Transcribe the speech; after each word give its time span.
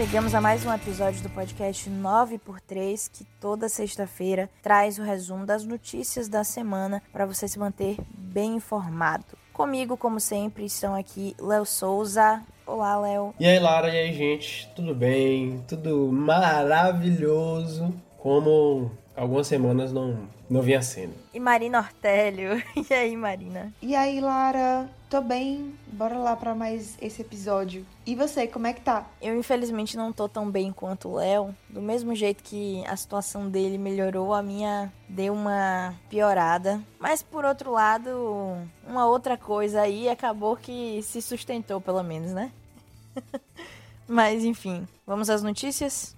Chegamos 0.00 0.34
a 0.34 0.40
mais 0.40 0.64
um 0.64 0.72
episódio 0.72 1.22
do 1.22 1.28
podcast 1.28 1.90
9x3, 1.90 3.10
que 3.12 3.22
toda 3.38 3.68
sexta-feira 3.68 4.48
traz 4.62 4.98
o 4.98 5.02
resumo 5.02 5.44
das 5.44 5.62
notícias 5.62 6.26
da 6.26 6.42
semana 6.42 7.02
para 7.12 7.26
você 7.26 7.46
se 7.46 7.58
manter 7.58 7.98
bem 8.16 8.54
informado. 8.54 9.26
Comigo, 9.52 9.98
como 9.98 10.18
sempre, 10.18 10.64
estão 10.64 10.94
aqui 10.94 11.36
Léo 11.38 11.66
Souza. 11.66 12.40
Olá, 12.66 12.98
Léo. 12.98 13.34
E 13.38 13.44
aí, 13.46 13.58
Lara, 13.58 13.94
e 13.94 13.98
aí, 13.98 14.14
gente? 14.14 14.70
Tudo 14.74 14.94
bem? 14.94 15.62
Tudo 15.68 16.10
maravilhoso? 16.10 17.94
Como 18.16 18.90
algumas 19.16 19.46
semanas 19.46 19.92
não, 19.92 20.28
não 20.48 20.62
vinha 20.62 20.82
sendo. 20.82 21.14
E 21.32 21.40
Marina 21.40 21.78
Ortélio. 21.78 22.62
E 22.90 22.94
aí, 22.94 23.16
Marina? 23.16 23.72
E 23.80 23.94
aí, 23.94 24.20
Lara? 24.20 24.88
Tô 25.08 25.20
bem. 25.20 25.74
Bora 25.86 26.16
lá 26.18 26.36
para 26.36 26.54
mais 26.54 26.96
esse 27.00 27.20
episódio. 27.22 27.84
E 28.06 28.14
você, 28.14 28.46
como 28.46 28.66
é 28.66 28.72
que 28.72 28.80
tá? 28.80 29.06
Eu, 29.20 29.36
infelizmente, 29.38 29.96
não 29.96 30.12
tô 30.12 30.28
tão 30.28 30.50
bem 30.50 30.72
quanto 30.72 31.08
o 31.08 31.16
Léo. 31.16 31.54
Do 31.68 31.82
mesmo 31.82 32.14
jeito 32.14 32.42
que 32.42 32.84
a 32.86 32.96
situação 32.96 33.48
dele 33.48 33.76
melhorou, 33.76 34.32
a 34.32 34.42
minha 34.42 34.92
deu 35.08 35.32
uma 35.34 35.94
piorada. 36.08 36.80
Mas, 36.98 37.22
por 37.22 37.44
outro 37.44 37.72
lado, 37.72 38.56
uma 38.86 39.06
outra 39.06 39.36
coisa 39.36 39.82
aí 39.82 40.08
acabou 40.08 40.56
que 40.56 41.00
se 41.02 41.20
sustentou, 41.20 41.80
pelo 41.80 42.02
menos, 42.02 42.32
né? 42.32 42.52
Mas, 44.08 44.44
enfim, 44.44 44.88
vamos 45.06 45.30
às 45.30 45.42
notícias? 45.42 46.16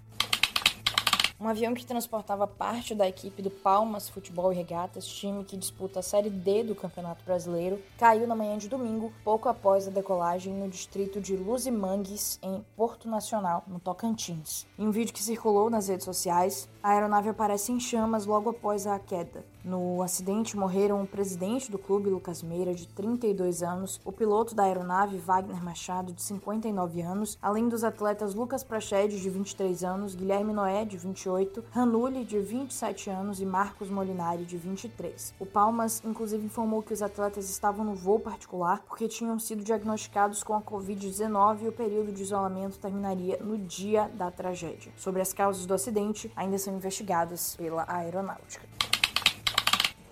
Um 1.42 1.48
avião 1.48 1.74
que 1.74 1.84
transportava 1.84 2.46
parte 2.46 2.94
da 2.94 3.08
equipe 3.08 3.42
do 3.42 3.50
Palmas 3.50 4.08
Futebol 4.08 4.52
e 4.52 4.54
Regatas, 4.54 5.04
time 5.04 5.42
que 5.42 5.56
disputa 5.56 5.98
a 5.98 6.02
Série 6.02 6.30
D 6.30 6.62
do 6.62 6.72
Campeonato 6.72 7.24
Brasileiro, 7.24 7.82
caiu 7.98 8.28
na 8.28 8.36
manhã 8.36 8.56
de 8.56 8.68
domingo, 8.68 9.12
pouco 9.24 9.48
após 9.48 9.88
a 9.88 9.90
decolagem 9.90 10.54
no 10.54 10.68
distrito 10.68 11.20
de 11.20 11.36
Luzimangues, 11.36 12.38
em 12.44 12.64
Porto 12.76 13.08
Nacional, 13.08 13.64
no 13.66 13.80
Tocantins. 13.80 14.68
Em 14.78 14.86
um 14.86 14.92
vídeo 14.92 15.12
que 15.12 15.20
circulou 15.20 15.68
nas 15.68 15.88
redes 15.88 16.04
sociais, 16.04 16.68
a 16.82 16.90
aeronave 16.90 17.28
aparece 17.28 17.70
em 17.70 17.78
chamas 17.78 18.26
logo 18.26 18.50
após 18.50 18.86
a 18.86 18.98
queda. 18.98 19.44
No 19.64 20.02
acidente 20.02 20.56
morreram 20.56 21.00
o 21.00 21.06
presidente 21.06 21.70
do 21.70 21.78
clube, 21.78 22.10
Lucas 22.10 22.42
Meira, 22.42 22.74
de 22.74 22.88
32 22.88 23.62
anos, 23.62 24.00
o 24.04 24.10
piloto 24.10 24.56
da 24.56 24.64
aeronave, 24.64 25.18
Wagner 25.18 25.62
Machado, 25.62 26.12
de 26.12 26.20
59 26.20 27.00
anos, 27.00 27.38
além 27.40 27.68
dos 27.68 27.84
atletas 27.84 28.34
Lucas 28.34 28.64
Prachede, 28.64 29.20
de 29.20 29.30
23 29.30 29.84
anos, 29.84 30.16
Guilherme 30.16 30.52
Noé, 30.52 30.84
de 30.84 30.96
28, 30.96 31.62
Ranulli, 31.70 32.24
de 32.24 32.40
27 32.40 33.08
anos 33.08 33.40
e 33.40 33.46
Marcos 33.46 33.88
Molinari, 33.88 34.44
de 34.44 34.56
23. 34.56 35.32
O 35.38 35.46
Palmas, 35.46 36.02
inclusive, 36.04 36.44
informou 36.44 36.82
que 36.82 36.92
os 36.92 37.02
atletas 37.02 37.48
estavam 37.48 37.84
no 37.84 37.94
voo 37.94 38.18
particular 38.18 38.82
porque 38.88 39.06
tinham 39.06 39.38
sido 39.38 39.62
diagnosticados 39.62 40.42
com 40.42 40.54
a 40.54 40.60
Covid-19 40.60 41.62
e 41.62 41.68
o 41.68 41.72
período 41.72 42.10
de 42.10 42.22
isolamento 42.22 42.80
terminaria 42.80 43.38
no 43.40 43.56
dia 43.56 44.10
da 44.14 44.28
tragédia. 44.28 44.92
Sobre 44.96 45.22
as 45.22 45.32
causas 45.32 45.66
do 45.66 45.74
acidente, 45.74 46.32
ainda 46.34 46.58
são 46.58 46.71
investigadas 46.74 47.54
pela 47.56 47.84
aeronáutica. 47.88 48.66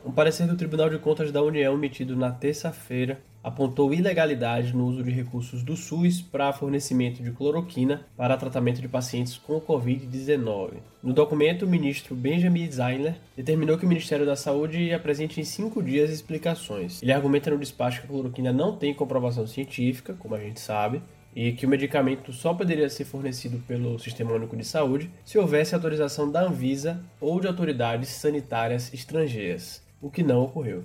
Um 0.05 0.13
parecer 0.13 0.47
do 0.47 0.57
Tribunal 0.57 0.89
de 0.89 0.99
Contas 0.99 1.31
da 1.31 1.43
União 1.43 1.75
emitido 1.75 2.17
na 2.17 2.31
terça-feira 2.31 3.21
apontou 3.43 3.93
ilegalidade 3.93 4.75
no 4.75 4.87
uso 4.87 5.03
de 5.03 5.11
recursos 5.11 5.63
do 5.63 5.77
SUS 5.77 6.21
para 6.21 6.53
fornecimento 6.53 7.23
de 7.23 7.31
cloroquina 7.31 8.07
para 8.17 8.37
tratamento 8.37 8.81
de 8.81 8.89
pacientes 8.89 9.37
com 9.37 9.61
Covid-19. 9.61 10.75
No 11.03 11.13
documento, 11.13 11.65
o 11.65 11.69
ministro 11.69 12.15
Benjamin 12.15 12.71
Zeiner 12.71 13.17
determinou 13.37 13.79
que 13.79 13.85
o 13.87 13.89
Ministério 13.89 14.27
da 14.27 14.37
Saúde 14.37 14.93
apresente 14.93 15.41
em 15.41 15.45
cinco 15.45 15.83
dias 15.83 16.11
explicações. 16.11 17.03
Ele 17.03 17.13
argumenta 17.13 17.51
no 17.51 17.59
despacho 17.59 18.01
que 18.01 18.07
a 18.07 18.11
cloroquina 18.11 18.53
não 18.53 18.77
tem 18.77 18.95
comprovação 18.95 19.47
científica, 19.47 20.15
como 20.19 20.35
a 20.35 20.41
gente 20.41 20.61
sabe, 20.61 21.03
e 21.35 21.53
que 21.53 21.67
o 21.67 21.69
medicamento 21.69 22.33
só 22.33 22.53
poderia 22.55 22.89
ser 22.89 23.05
fornecido 23.05 23.59
pelo 23.67 23.99
Sistema 23.99 24.33
Único 24.33 24.57
de 24.57 24.65
Saúde 24.65 25.11
se 25.25 25.39
houvesse 25.39 25.75
autorização 25.75 26.31
da 26.31 26.43
Anvisa 26.43 27.03
ou 27.21 27.41
de 27.41 27.47
autoridades 27.47 28.09
sanitárias 28.09 28.93
estrangeiras 28.93 29.83
o 30.01 30.11
que 30.11 30.23
não 30.23 30.43
ocorreu. 30.43 30.85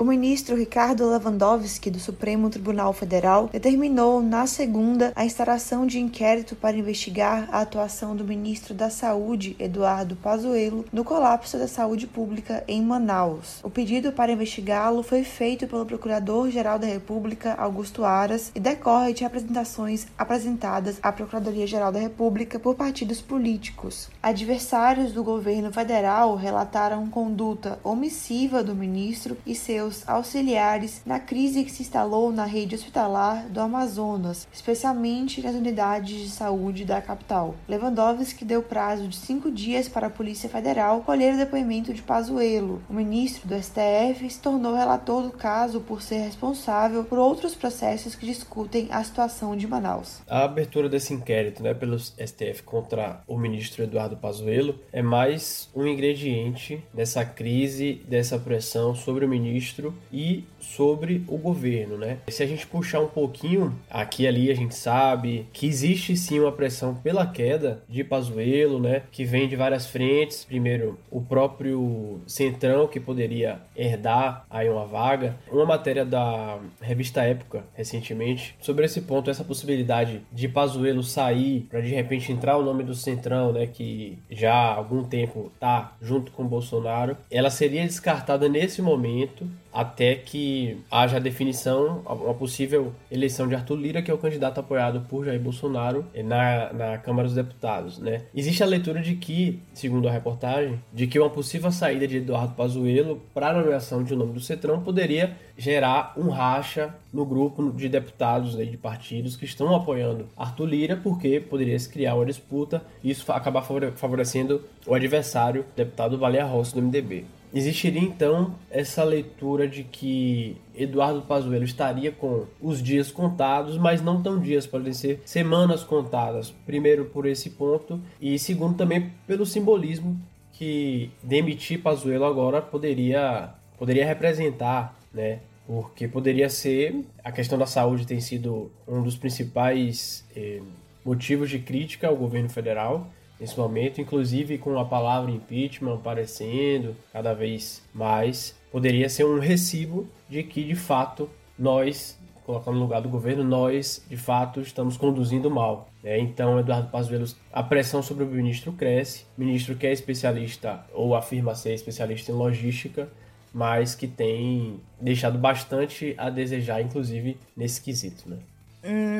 O 0.00 0.04
ministro 0.04 0.56
Ricardo 0.56 1.06
Lewandowski, 1.10 1.90
do 1.90 2.00
Supremo 2.00 2.48
Tribunal 2.48 2.90
Federal, 2.94 3.50
determinou 3.52 4.22
na 4.22 4.46
segunda 4.46 5.12
a 5.14 5.26
instalação 5.26 5.86
de 5.86 6.00
inquérito 6.00 6.56
para 6.56 6.74
investigar 6.74 7.46
a 7.52 7.60
atuação 7.60 8.16
do 8.16 8.24
ministro 8.24 8.72
da 8.72 8.88
Saúde, 8.88 9.54
Eduardo 9.58 10.16
Pazuello, 10.16 10.86
no 10.90 11.04
colapso 11.04 11.58
da 11.58 11.68
saúde 11.68 12.06
pública 12.06 12.64
em 12.66 12.82
Manaus. 12.82 13.60
O 13.62 13.68
pedido 13.68 14.10
para 14.10 14.32
investigá-lo 14.32 15.02
foi 15.02 15.22
feito 15.22 15.66
pelo 15.66 15.84
Procurador-Geral 15.84 16.78
da 16.78 16.86
República, 16.86 17.52
Augusto 17.58 18.02
Aras, 18.02 18.50
e 18.54 18.58
decorre 18.58 19.12
de 19.12 19.26
apresentações 19.26 20.06
apresentadas 20.16 20.98
à 21.02 21.12
Procuradoria-Geral 21.12 21.92
da 21.92 22.00
República 22.00 22.58
por 22.58 22.74
partidos 22.74 23.20
políticos. 23.20 24.08
Adversários 24.22 25.12
do 25.12 25.22
governo 25.22 25.70
federal 25.70 26.36
relataram 26.36 27.06
conduta 27.08 27.78
omissiva 27.84 28.64
do 28.64 28.74
ministro 28.74 29.36
e 29.44 29.54
seus 29.54 29.89
seus 29.90 30.08
auxiliares 30.08 31.02
na 31.04 31.18
crise 31.18 31.64
que 31.64 31.70
se 31.70 31.82
instalou 31.82 32.32
na 32.32 32.44
rede 32.44 32.74
hospitalar 32.74 33.48
do 33.48 33.60
Amazonas, 33.60 34.46
especialmente 34.52 35.42
nas 35.42 35.54
unidades 35.54 36.20
de 36.20 36.28
saúde 36.30 36.84
da 36.84 37.02
capital. 37.02 37.54
Lewandowski 37.68 38.44
deu 38.44 38.62
prazo 38.62 39.08
de 39.08 39.16
cinco 39.16 39.50
dias 39.50 39.88
para 39.88 40.06
a 40.06 40.10
Polícia 40.10 40.48
Federal 40.48 41.02
colher 41.02 41.34
o 41.34 41.38
depoimento 41.38 41.92
de 41.92 42.02
Pazuello. 42.02 42.82
O 42.88 42.94
ministro 42.94 43.48
do 43.48 43.60
STF 43.60 44.30
se 44.30 44.40
tornou 44.40 44.74
relator 44.74 45.22
do 45.22 45.30
caso 45.30 45.80
por 45.80 46.02
ser 46.02 46.18
responsável 46.18 47.04
por 47.04 47.18
outros 47.18 47.54
processos 47.54 48.14
que 48.14 48.26
discutem 48.26 48.88
a 48.90 49.02
situação 49.02 49.56
de 49.56 49.66
Manaus. 49.66 50.20
A 50.28 50.44
abertura 50.44 50.88
desse 50.88 51.12
inquérito 51.12 51.62
né, 51.62 51.74
pelo 51.74 51.98
STF 51.98 52.62
contra 52.64 53.22
o 53.26 53.36
ministro 53.36 53.82
Eduardo 53.82 54.16
Pazuello 54.16 54.78
é 54.92 55.02
mais 55.02 55.68
um 55.74 55.86
ingrediente 55.86 56.82
dessa 56.94 57.24
crise, 57.24 58.02
dessa 58.06 58.38
pressão 58.38 58.94
sobre 58.94 59.24
o 59.24 59.28
ministro 59.28 59.79
ministro 59.80 59.94
e 60.12 60.44
sobre 60.60 61.24
o 61.26 61.36
governo, 61.36 61.96
né? 61.96 62.18
Se 62.28 62.42
a 62.42 62.46
gente 62.46 62.66
puxar 62.66 63.00
um 63.00 63.08
pouquinho 63.08 63.74
aqui 63.90 64.26
ali, 64.26 64.50
a 64.50 64.54
gente 64.54 64.74
sabe 64.74 65.46
que 65.52 65.66
existe 65.66 66.16
sim 66.16 66.38
uma 66.38 66.52
pressão 66.52 66.94
pela 66.94 67.26
queda 67.26 67.82
de 67.88 68.04
Pazuello, 68.04 68.78
né? 68.78 69.02
Que 69.10 69.24
vem 69.24 69.48
de 69.48 69.56
várias 69.56 69.86
frentes. 69.86 70.44
Primeiro, 70.44 70.98
o 71.10 71.20
próprio 71.20 72.20
Centrão 72.26 72.86
que 72.86 73.00
poderia 73.00 73.60
herdar 73.74 74.44
aí 74.50 74.68
uma 74.68 74.84
vaga. 74.84 75.36
Uma 75.50 75.64
matéria 75.64 76.04
da 76.04 76.58
revista 76.80 77.22
Época 77.22 77.64
recentemente 77.72 78.54
sobre 78.60 78.84
esse 78.84 79.00
ponto, 79.00 79.30
essa 79.30 79.44
possibilidade 79.44 80.20
de 80.30 80.48
Pazuello 80.48 81.02
sair 81.02 81.66
para 81.70 81.80
de 81.80 81.88
repente 81.88 82.30
entrar 82.30 82.56
o 82.56 82.62
nome 82.62 82.84
do 82.84 82.94
Centrão, 82.94 83.52
né? 83.52 83.66
Que 83.66 84.18
já 84.30 84.52
há 84.52 84.74
algum 84.74 85.02
tempo 85.02 85.50
tá 85.58 85.96
junto 86.02 86.32
com 86.32 86.44
Bolsonaro. 86.44 87.16
Ela 87.30 87.50
seria 87.50 87.82
descartada 87.82 88.48
nesse 88.48 88.82
momento 88.82 89.48
até 89.72 90.14
que 90.14 90.78
haja 90.90 91.16
a 91.16 91.20
definição, 91.20 92.02
uma 92.06 92.34
possível 92.34 92.92
eleição 93.10 93.46
de 93.48 93.54
Arthur 93.54 93.76
Lira, 93.76 94.02
que 94.02 94.10
é 94.10 94.14
o 94.14 94.18
candidato 94.18 94.58
apoiado 94.58 95.02
por 95.08 95.24
Jair 95.24 95.40
Bolsonaro 95.40 96.04
na, 96.24 96.72
na 96.72 96.98
Câmara 96.98 97.28
dos 97.28 97.36
Deputados. 97.36 97.98
Né? 97.98 98.22
Existe 98.34 98.62
a 98.62 98.66
leitura 98.66 99.00
de 99.00 99.14
que, 99.14 99.60
segundo 99.72 100.08
a 100.08 100.12
reportagem, 100.12 100.80
de 100.92 101.06
que 101.06 101.18
uma 101.18 101.30
possível 101.30 101.70
saída 101.70 102.06
de 102.06 102.18
Eduardo 102.18 102.54
Pazuello 102.54 103.22
para 103.32 103.50
a 103.50 103.52
nomeação 103.52 104.02
de 104.02 104.14
nome 104.14 104.32
do 104.32 104.40
Cetrão 104.40 104.80
poderia 104.80 105.36
gerar 105.56 106.14
um 106.16 106.30
racha 106.30 106.94
no 107.12 107.24
grupo 107.24 107.70
de 107.72 107.88
deputados 107.88 108.54
né, 108.54 108.64
de 108.64 108.76
partidos 108.76 109.36
que 109.36 109.44
estão 109.44 109.74
apoiando 109.74 110.26
Arthur 110.36 110.66
Lira, 110.66 110.96
porque 110.96 111.38
poderia 111.40 111.78
se 111.78 111.88
criar 111.88 112.14
uma 112.14 112.24
disputa 112.24 112.82
e 113.02 113.10
isso 113.10 113.30
acabar 113.30 113.62
favorecendo 113.62 114.62
o 114.86 114.94
adversário, 114.94 115.62
o 115.62 115.76
deputado 115.76 116.16
Valéria 116.16 116.46
Rossi 116.46 116.74
do 116.74 116.82
MDB. 116.82 117.26
Existiria 117.52 118.00
então 118.00 118.54
essa 118.70 119.02
leitura 119.02 119.66
de 119.66 119.82
que 119.82 120.56
Eduardo 120.74 121.22
Pazuello 121.22 121.64
estaria 121.64 122.12
com 122.12 122.46
os 122.60 122.82
dias 122.82 123.10
contados, 123.10 123.76
mas 123.76 124.00
não 124.00 124.22
tão 124.22 124.38
dias, 124.38 124.66
podem 124.66 124.92
ser 124.92 125.20
semanas 125.24 125.82
contadas. 125.82 126.50
Primeiro 126.64 127.06
por 127.06 127.26
esse 127.26 127.50
ponto 127.50 128.00
e 128.20 128.38
segundo 128.38 128.76
também 128.76 129.12
pelo 129.26 129.44
simbolismo 129.44 130.20
que 130.52 131.10
demitir 131.22 131.82
Pazuello 131.82 132.24
agora 132.24 132.62
poderia 132.62 133.54
poderia 133.78 134.04
representar, 134.04 134.94
né? 135.12 135.40
Porque 135.66 136.06
poderia 136.06 136.50
ser 136.50 137.04
a 137.24 137.32
questão 137.32 137.58
da 137.58 137.66
saúde 137.66 138.06
tem 138.06 138.20
sido 138.20 138.70
um 138.86 139.02
dos 139.02 139.16
principais 139.16 140.24
eh, 140.36 140.60
motivos 141.04 141.48
de 141.48 141.58
crítica 141.58 142.08
ao 142.08 142.16
governo 142.16 142.50
federal 142.50 143.08
nesse 143.40 143.58
momento, 143.58 144.00
inclusive 144.00 144.58
com 144.58 144.78
a 144.78 144.84
palavra 144.84 145.30
impeachment 145.30 145.94
aparecendo 145.94 146.94
cada 147.12 147.32
vez 147.32 147.82
mais, 147.94 148.54
poderia 148.70 149.08
ser 149.08 149.24
um 149.24 149.38
recibo 149.38 150.06
de 150.28 150.42
que 150.42 150.62
de 150.62 150.74
fato 150.74 151.28
nós, 151.58 152.18
colocando 152.44 152.76
no 152.76 152.82
lugar 152.82 153.00
do 153.00 153.08
governo, 153.08 153.42
nós 153.42 154.04
de 154.08 154.16
fato 154.16 154.60
estamos 154.60 154.96
conduzindo 154.96 155.50
mal. 155.50 155.88
Né? 156.02 156.18
Então, 156.18 156.58
Eduardo 156.58 156.90
Pazuello, 156.90 157.26
a 157.52 157.62
pressão 157.62 158.02
sobre 158.02 158.24
o 158.24 158.26
ministro 158.26 158.72
cresce, 158.72 159.24
o 159.36 159.40
ministro 159.40 159.74
que 159.74 159.86
é 159.86 159.92
especialista 159.92 160.84
ou 160.92 161.14
afirma 161.14 161.54
ser 161.54 161.72
especialista 161.72 162.30
em 162.30 162.34
logística, 162.34 163.08
mas 163.52 163.94
que 163.94 164.06
tem 164.06 164.80
deixado 165.00 165.38
bastante 165.38 166.14
a 166.16 166.30
desejar, 166.30 166.80
inclusive 166.80 167.36
nesse 167.56 167.80
quesito. 167.80 168.28
Né? 168.28 168.38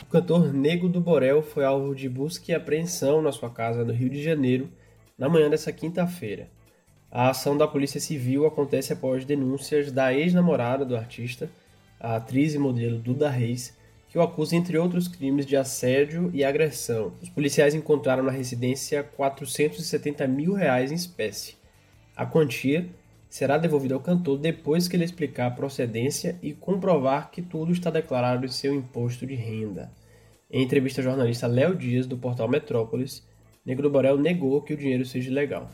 O 0.01 0.05
cantor 0.09 0.53
Nego 0.53 0.87
do 0.87 1.01
Borel 1.01 1.41
foi 1.41 1.65
alvo 1.65 1.93
de 1.93 2.07
busca 2.07 2.51
e 2.51 2.55
apreensão 2.55 3.21
na 3.21 3.31
sua 3.31 3.49
casa 3.49 3.83
no 3.83 3.91
Rio 3.91 4.09
de 4.09 4.23
Janeiro 4.23 4.69
na 5.17 5.27
manhã 5.27 5.49
dessa 5.49 5.71
quinta-feira. 5.71 6.47
A 7.11 7.29
ação 7.29 7.57
da 7.57 7.67
Polícia 7.67 7.99
Civil 7.99 8.45
acontece 8.45 8.93
após 8.93 9.25
denúncias 9.25 9.91
da 9.91 10.13
ex-namorada 10.13 10.85
do 10.85 10.95
artista, 10.95 11.49
a 11.99 12.17
atriz 12.17 12.53
e 12.53 12.59
modelo 12.59 12.99
Duda 12.99 13.29
Reis, 13.29 13.76
que 14.17 14.19
o 14.19 14.23
acusa 14.23 14.55
entre 14.55 14.79
outros 14.79 15.07
crimes 15.07 15.45
de 15.45 15.55
assédio 15.55 16.31
e 16.33 16.43
agressão. 16.43 17.13
Os 17.21 17.29
policiais 17.29 17.75
encontraram 17.75 18.23
na 18.23 18.31
residência 18.31 19.03
470 19.03 20.27
mil 20.27 20.53
reais 20.53 20.91
em 20.91 20.95
espécie. 20.95 21.53
A 22.15 22.25
quantia 22.25 22.89
será 23.29 23.59
devolvida 23.59 23.93
ao 23.93 23.99
cantor 23.99 24.39
depois 24.39 24.87
que 24.87 24.95
ele 24.95 25.03
explicar 25.03 25.45
a 25.45 25.51
procedência 25.51 26.35
e 26.41 26.51
comprovar 26.51 27.29
que 27.29 27.43
tudo 27.43 27.71
está 27.71 27.91
declarado 27.91 28.43
em 28.43 28.49
seu 28.49 28.73
imposto 28.73 29.23
de 29.27 29.35
renda. 29.35 29.91
Em 30.49 30.63
entrevista 30.63 30.99
ao 30.99 31.05
jornalista 31.05 31.45
Léo 31.45 31.75
Dias, 31.75 32.07
do 32.07 32.17
portal 32.17 32.47
Metrópolis, 32.47 33.23
Negro 33.63 33.87
Borel 33.87 34.17
negou 34.17 34.63
que 34.63 34.73
o 34.73 34.77
dinheiro 34.77 35.05
seja 35.05 35.29
ilegal. 35.29 35.69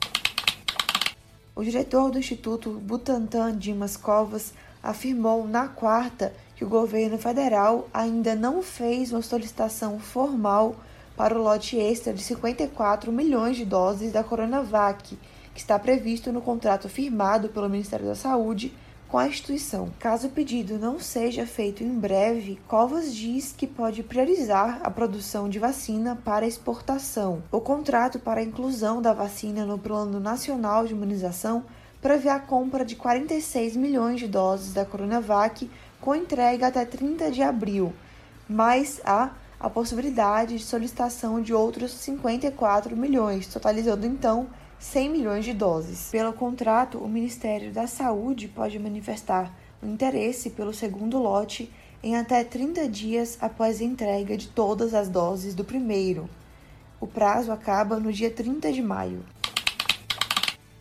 O 1.56 1.64
diretor 1.64 2.12
do 2.12 2.20
Instituto 2.20 2.72
Butantan, 2.72 3.58
Dimas 3.58 3.96
Covas, 3.96 4.54
afirmou 4.84 5.48
na 5.48 5.70
quarta 5.70 6.34
que 6.56 6.66
o 6.66 6.70
governo 6.70 7.18
federal 7.18 7.88
ainda 7.94 8.36
não 8.36 8.62
fez 8.62 9.12
uma 9.12 9.22
solicitação 9.22 10.00
formal 10.00 10.76
para 11.16 11.38
o 11.38 11.42
lote 11.42 11.78
extra 11.78 12.14
de 12.14 12.24
54 12.24 13.12
milhões 13.12 13.56
de 13.56 13.66
doses 13.66 14.12
da 14.12 14.24
Coronavac, 14.24 15.18
que 15.54 15.60
está 15.60 15.78
previsto 15.78 16.32
no 16.32 16.42
contrato 16.42 16.90
firmado 16.90 17.50
pelo 17.50 17.70
Ministério 17.70 18.06
da 18.06 18.16
Saúde 18.16 18.74
com 19.14 19.20
a 19.20 19.28
instituição. 19.28 19.92
Caso 20.00 20.26
o 20.26 20.32
pedido 20.32 20.80
não 20.80 21.00
seja 21.00 21.46
feito 21.46 21.84
em 21.84 22.00
breve, 22.00 22.60
Covas 22.68 23.14
diz 23.14 23.54
que 23.56 23.68
pode 23.68 24.02
priorizar 24.02 24.80
a 24.82 24.90
produção 24.90 25.48
de 25.48 25.60
vacina 25.60 26.20
para 26.26 26.48
exportação. 26.48 27.44
O 27.52 27.62
contrato 27.62 28.18
para 28.18 28.42
a 28.42 28.44
inclusão 28.44 29.04
da 29.04 29.14
vacina 29.14 29.68
no 29.68 29.78
Plano 29.78 30.20
Nacional 30.20 30.88
de 30.88 30.94
Imunização 30.94 31.64
prevê 32.02 32.30
a 32.30 32.40
compra 32.40 32.84
de 32.84 32.96
46 32.96 33.76
milhões 33.76 34.20
de 34.20 34.28
doses 34.28 34.74
da 34.74 34.84
Coronavac 34.84 35.70
com 36.04 36.14
entrega 36.14 36.68
até 36.68 36.84
30 36.84 37.32
de 37.32 37.42
abril, 37.42 37.94
mas 38.48 39.00
há 39.06 39.32
a 39.58 39.70
possibilidade 39.70 40.58
de 40.58 40.64
solicitação 40.64 41.42
de 41.42 41.54
outros 41.54 41.94
54 41.94 42.94
milhões, 42.98 43.48
totalizando 43.48 44.06
então 44.06 44.48
100 44.78 45.10
milhões 45.10 45.46
de 45.46 45.54
doses. 45.54 46.10
Pelo 46.12 46.34
contrato, 46.34 46.98
o 46.98 47.08
Ministério 47.08 47.72
da 47.72 47.88
Saúde 47.88 48.50
pode 48.50 48.78
manifestar 48.78 49.58
o 49.82 49.88
interesse 49.88 50.50
pelo 50.50 50.74
segundo 50.74 51.18
lote 51.20 51.72
em 52.04 52.18
até 52.18 52.44
30 52.44 52.86
dias 52.90 53.38
após 53.40 53.80
a 53.80 53.86
entrega 53.86 54.36
de 54.36 54.50
todas 54.50 54.94
as 54.94 55.08
doses 55.08 55.56
do 55.56 55.64
primeiro. 55.64 56.30
O 57.00 57.08
prazo 57.08 57.50
acaba 57.50 57.98
no 57.98 58.12
dia 58.12 58.30
30 58.30 58.74
de 58.74 58.82
maio. 58.82 59.24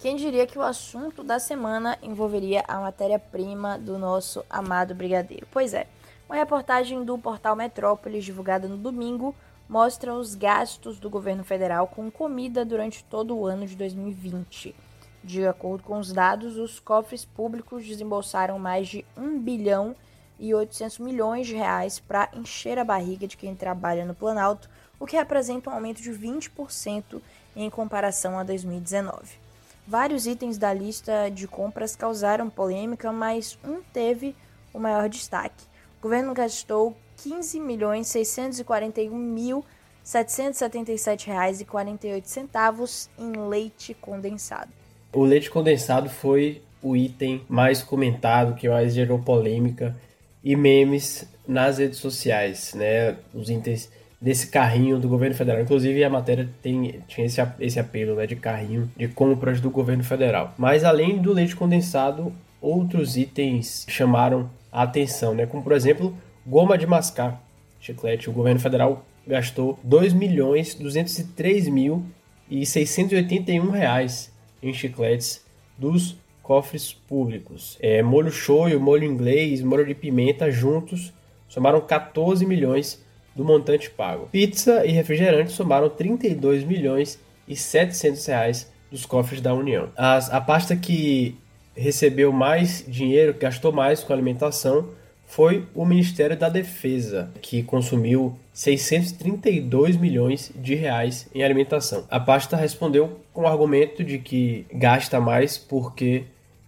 Quem 0.03 0.17
diria 0.17 0.49
que 0.49 0.59
o 0.59 0.63
assunto 0.63 1.23
da 1.23 1.39
semana 1.39 1.97
envolveria 2.03 2.65
a 2.67 2.81
matéria-prima 2.81 3.79
do 3.79 3.97
nosso 3.97 4.45
amado 4.51 4.97
brigadeiro? 4.97 5.47
Pois 5.49 5.73
é, 5.73 5.87
uma 6.29 6.35
reportagem 6.35 7.05
do 7.05 7.17
portal 7.17 7.55
Metrópolis, 7.55 8.25
divulgada 8.25 8.67
no 8.67 8.77
domingo, 8.77 9.33
mostra 9.69 10.13
os 10.13 10.35
gastos 10.35 10.99
do 10.99 11.09
governo 11.09 11.45
federal 11.45 11.87
com 11.87 12.11
comida 12.11 12.65
durante 12.65 13.05
todo 13.05 13.37
o 13.37 13.47
ano 13.47 13.65
de 13.65 13.77
2020. 13.77 14.75
De 15.23 15.47
acordo 15.47 15.85
com 15.85 15.97
os 16.01 16.13
dados, 16.13 16.57
os 16.57 16.81
cofres 16.81 17.25
públicos 17.25 17.87
desembolsaram 17.87 18.59
mais 18.59 18.89
de 18.89 19.07
1 19.17 19.39
bilhão 19.39 19.95
e 20.37 20.53
800 20.53 20.99
milhões 20.99 21.47
de 21.47 21.55
reais 21.55 22.01
para 22.01 22.29
encher 22.35 22.77
a 22.77 22.85
barriga 22.85 23.29
de 23.29 23.37
quem 23.37 23.55
trabalha 23.55 24.05
no 24.05 24.17
Planalto, 24.17 24.69
o 24.99 25.07
que 25.07 25.15
representa 25.15 25.71
um 25.71 25.75
aumento 25.75 26.03
de 26.03 26.11
20% 26.11 27.23
em 27.55 27.71
comparação 27.71 28.37
a 28.37 28.43
2019. 28.43 29.42
Vários 29.87 30.27
itens 30.27 30.59
da 30.59 30.73
lista 30.73 31.29
de 31.29 31.47
compras 31.49 31.97
causaram 31.97 32.49
polêmica, 32.49 33.13
mas 33.13 33.59
um 33.65 33.81
teve 33.93 34.35
o 34.73 34.79
maior 34.79 35.09
destaque. 35.09 35.65
O 35.99 36.03
governo 36.03 36.33
gastou 36.33 36.97
15 37.23 37.61
milhões 37.61 38.07
641 38.09 39.17
mil 39.17 39.65
777 40.05 41.29
reais 41.29 41.61
e 41.61 41.65
48 41.65 42.29
centavos 42.29 43.09
em 43.19 43.33
leite 43.49 43.95
condensado. 43.95 44.71
O 45.13 45.25
leite 45.25 45.51
condensado 45.51 46.09
foi 46.09 46.63
o 46.83 46.97
item 46.97 47.45
mais 47.49 47.83
comentado, 47.83 48.55
que 48.55 48.69
mais 48.69 48.95
gerou 48.95 49.19
polêmica 49.19 49.97
e 50.43 50.57
memes 50.57 51.25
nas 51.47 51.79
redes 51.79 51.99
sociais, 51.99 52.75
né? 52.75 53.17
Os 53.33 53.49
itens 53.49 53.89
desse 54.23 54.47
carrinho 54.47 55.01
do 55.01 55.09
governo 55.09 55.35
federal. 55.35 55.61
Inclusive, 55.61 56.05
a 56.05 56.09
matéria 56.09 56.49
tem, 56.63 57.01
tinha 57.09 57.27
esse, 57.27 57.43
esse 57.59 57.81
apelo 57.81 58.15
né, 58.15 58.25
de 58.25 58.37
carrinho 58.37 58.89
de 58.97 59.09
compras 59.09 59.61
do 59.61 59.69
governo 59.69 60.05
federal. 60.05 60.55
Mas, 60.57 60.85
além 60.85 61.19
do 61.19 61.33
leite 61.33 61.57
condensado, 61.57 62.33
outros 62.61 63.17
itens 63.17 63.85
chamaram 63.89 64.49
a 64.71 64.85
atenção, 64.85 65.35
né? 65.35 65.45
como, 65.45 65.65
por 65.65 65.73
exemplo, 65.73 66.17
goma 66.47 66.79
de 66.79 66.87
mascar, 66.87 67.43
chiclete. 67.81 68.31
O 68.31 68.33
governo 68.33 68.61
federal 68.61 69.05
gastou 69.27 69.77
2 69.83 70.13
milhões 70.13 70.77
203 70.77 71.69
mil 71.69 72.05
e 72.49 72.65
681 72.65 73.71
reais 73.71 74.33
em 74.63 74.73
chicletes 74.73 75.45
dos 75.77 76.17
cofres 76.45 76.93
públicos. 76.93 77.77
É, 77.81 78.03
molho 78.03 78.31
shoyu, 78.31 78.81
molho 78.81 79.05
inglês, 79.05 79.61
molho 79.63 79.85
de 79.85 79.95
pimenta 79.95 80.49
juntos 80.49 81.13
somaram 81.49 81.81
14 81.81 82.47
milhões 82.47 83.05
do 83.35 83.45
montante 83.45 83.91
pago. 83.91 84.29
Pizza 84.31 84.85
e 84.85 84.91
refrigerante 84.91 85.53
somaram 85.53 85.89
32 85.89 86.65
milhões 86.65 87.19
e 87.47 87.57
700 87.57 88.27
reais 88.27 88.73
dos 88.91 89.07
cofres 89.07 89.41
da 89.41 89.55
União. 89.55 89.89
As, 89.97 90.33
a 90.33 90.41
pasta 90.41 90.77
que 90.77 91.37
recebeu 91.75 92.33
mais 92.33 92.85
dinheiro, 92.87 93.35
gastou 93.39 93.73
mais 93.73 94.05
com 94.05 94.13
alimentação, 94.13 94.89
foi 95.27 95.67
o 95.75 95.87
Ministério 95.87 96.37
da 96.37 96.51
Defesa, 96.51 97.31
que 97.41 97.63
consumiu 97.63 98.39
632 98.53 99.97
milhões 99.97 100.53
de 100.55 100.75
reais 100.75 101.27
em 101.35 101.43
alimentação. 101.43 102.05
A 102.11 102.21
pasta 102.21 102.55
respondeu 102.55 103.19
com 103.33 103.43
o 103.43 103.47
argumento 103.47 104.05
de 104.05 104.19
que 104.19 104.67
gasta 104.71 105.19
mais 105.19 105.57
porque 105.57 106.25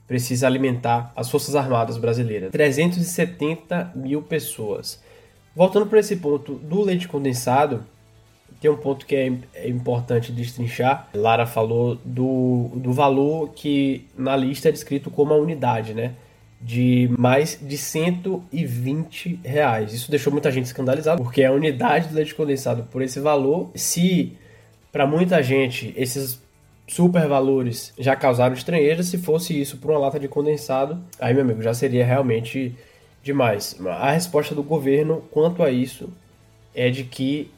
precisa 0.07 0.47
alimentar 0.47 1.13
as 1.15 1.31
Forças 1.31 1.55
Armadas 1.55 1.99
brasileiras. 1.99 2.53
370 2.53 3.93
mil 3.95 4.23
pessoas. 4.23 4.99
Voltando 5.55 5.87
para 5.87 6.01
esse 6.01 6.17
ponto 6.17 6.55
do 6.55 6.83
leite 6.83 7.07
condensado, 7.07 7.85
tem 8.61 8.71
um 8.71 8.77
ponto 8.77 9.05
que 9.05 9.15
é, 9.15 9.33
é 9.55 9.69
importante 9.69 10.33
destrinchar. 10.33 11.09
Lara 11.15 11.47
falou 11.47 11.97
do, 12.05 12.71
do 12.75 12.93
valor 12.93 13.51
que 13.55 14.07
na 14.17 14.35
lista 14.35 14.69
é 14.69 14.73
descrito 14.73 15.11
como 15.11 15.35
a 15.35 15.37
unidade, 15.37 15.93
né? 15.93 16.13
De 16.61 17.11
mais 17.19 17.59
de 17.61 17.77
120 17.77 19.41
reais. 19.45 19.93
Isso 19.93 20.11
deixou 20.11 20.33
muita 20.33 20.51
gente 20.51 20.65
escandalizada, 20.65 21.23
porque 21.23 21.45
a 21.45 21.53
unidade 21.53 22.09
do 22.09 22.15
leite 22.15 22.35
condensado 22.35 22.85
por 22.85 23.03
esse 23.03 23.21
valor, 23.21 23.71
se 23.75 24.33
para 24.91 25.07
muita 25.07 25.43
gente 25.43 25.93
esses 25.95 26.43
super 26.87 27.29
valores 27.29 27.93
já 27.99 28.17
causaram 28.17 28.55
estranheza, 28.55 29.03
se 29.03 29.19
fosse 29.19 29.61
isso 29.61 29.77
por 29.77 29.91
uma 29.91 30.01
lata 30.01 30.19
de 30.19 30.27
condensado, 30.27 30.99
aí 31.19 31.35
meu 31.35 31.43
amigo, 31.43 31.61
já 31.63 31.75
seria 31.75 32.05
realmente 32.05 32.75
demais. 33.25 33.77
A 33.87 34.13
resposta 34.13 34.55
do 34.55 34.63
governo 34.63 35.25
quanto 35.31 35.63
a 35.63 35.71
isso 35.71 36.13
é 36.75 36.91
de 36.91 37.03
que 37.03 37.51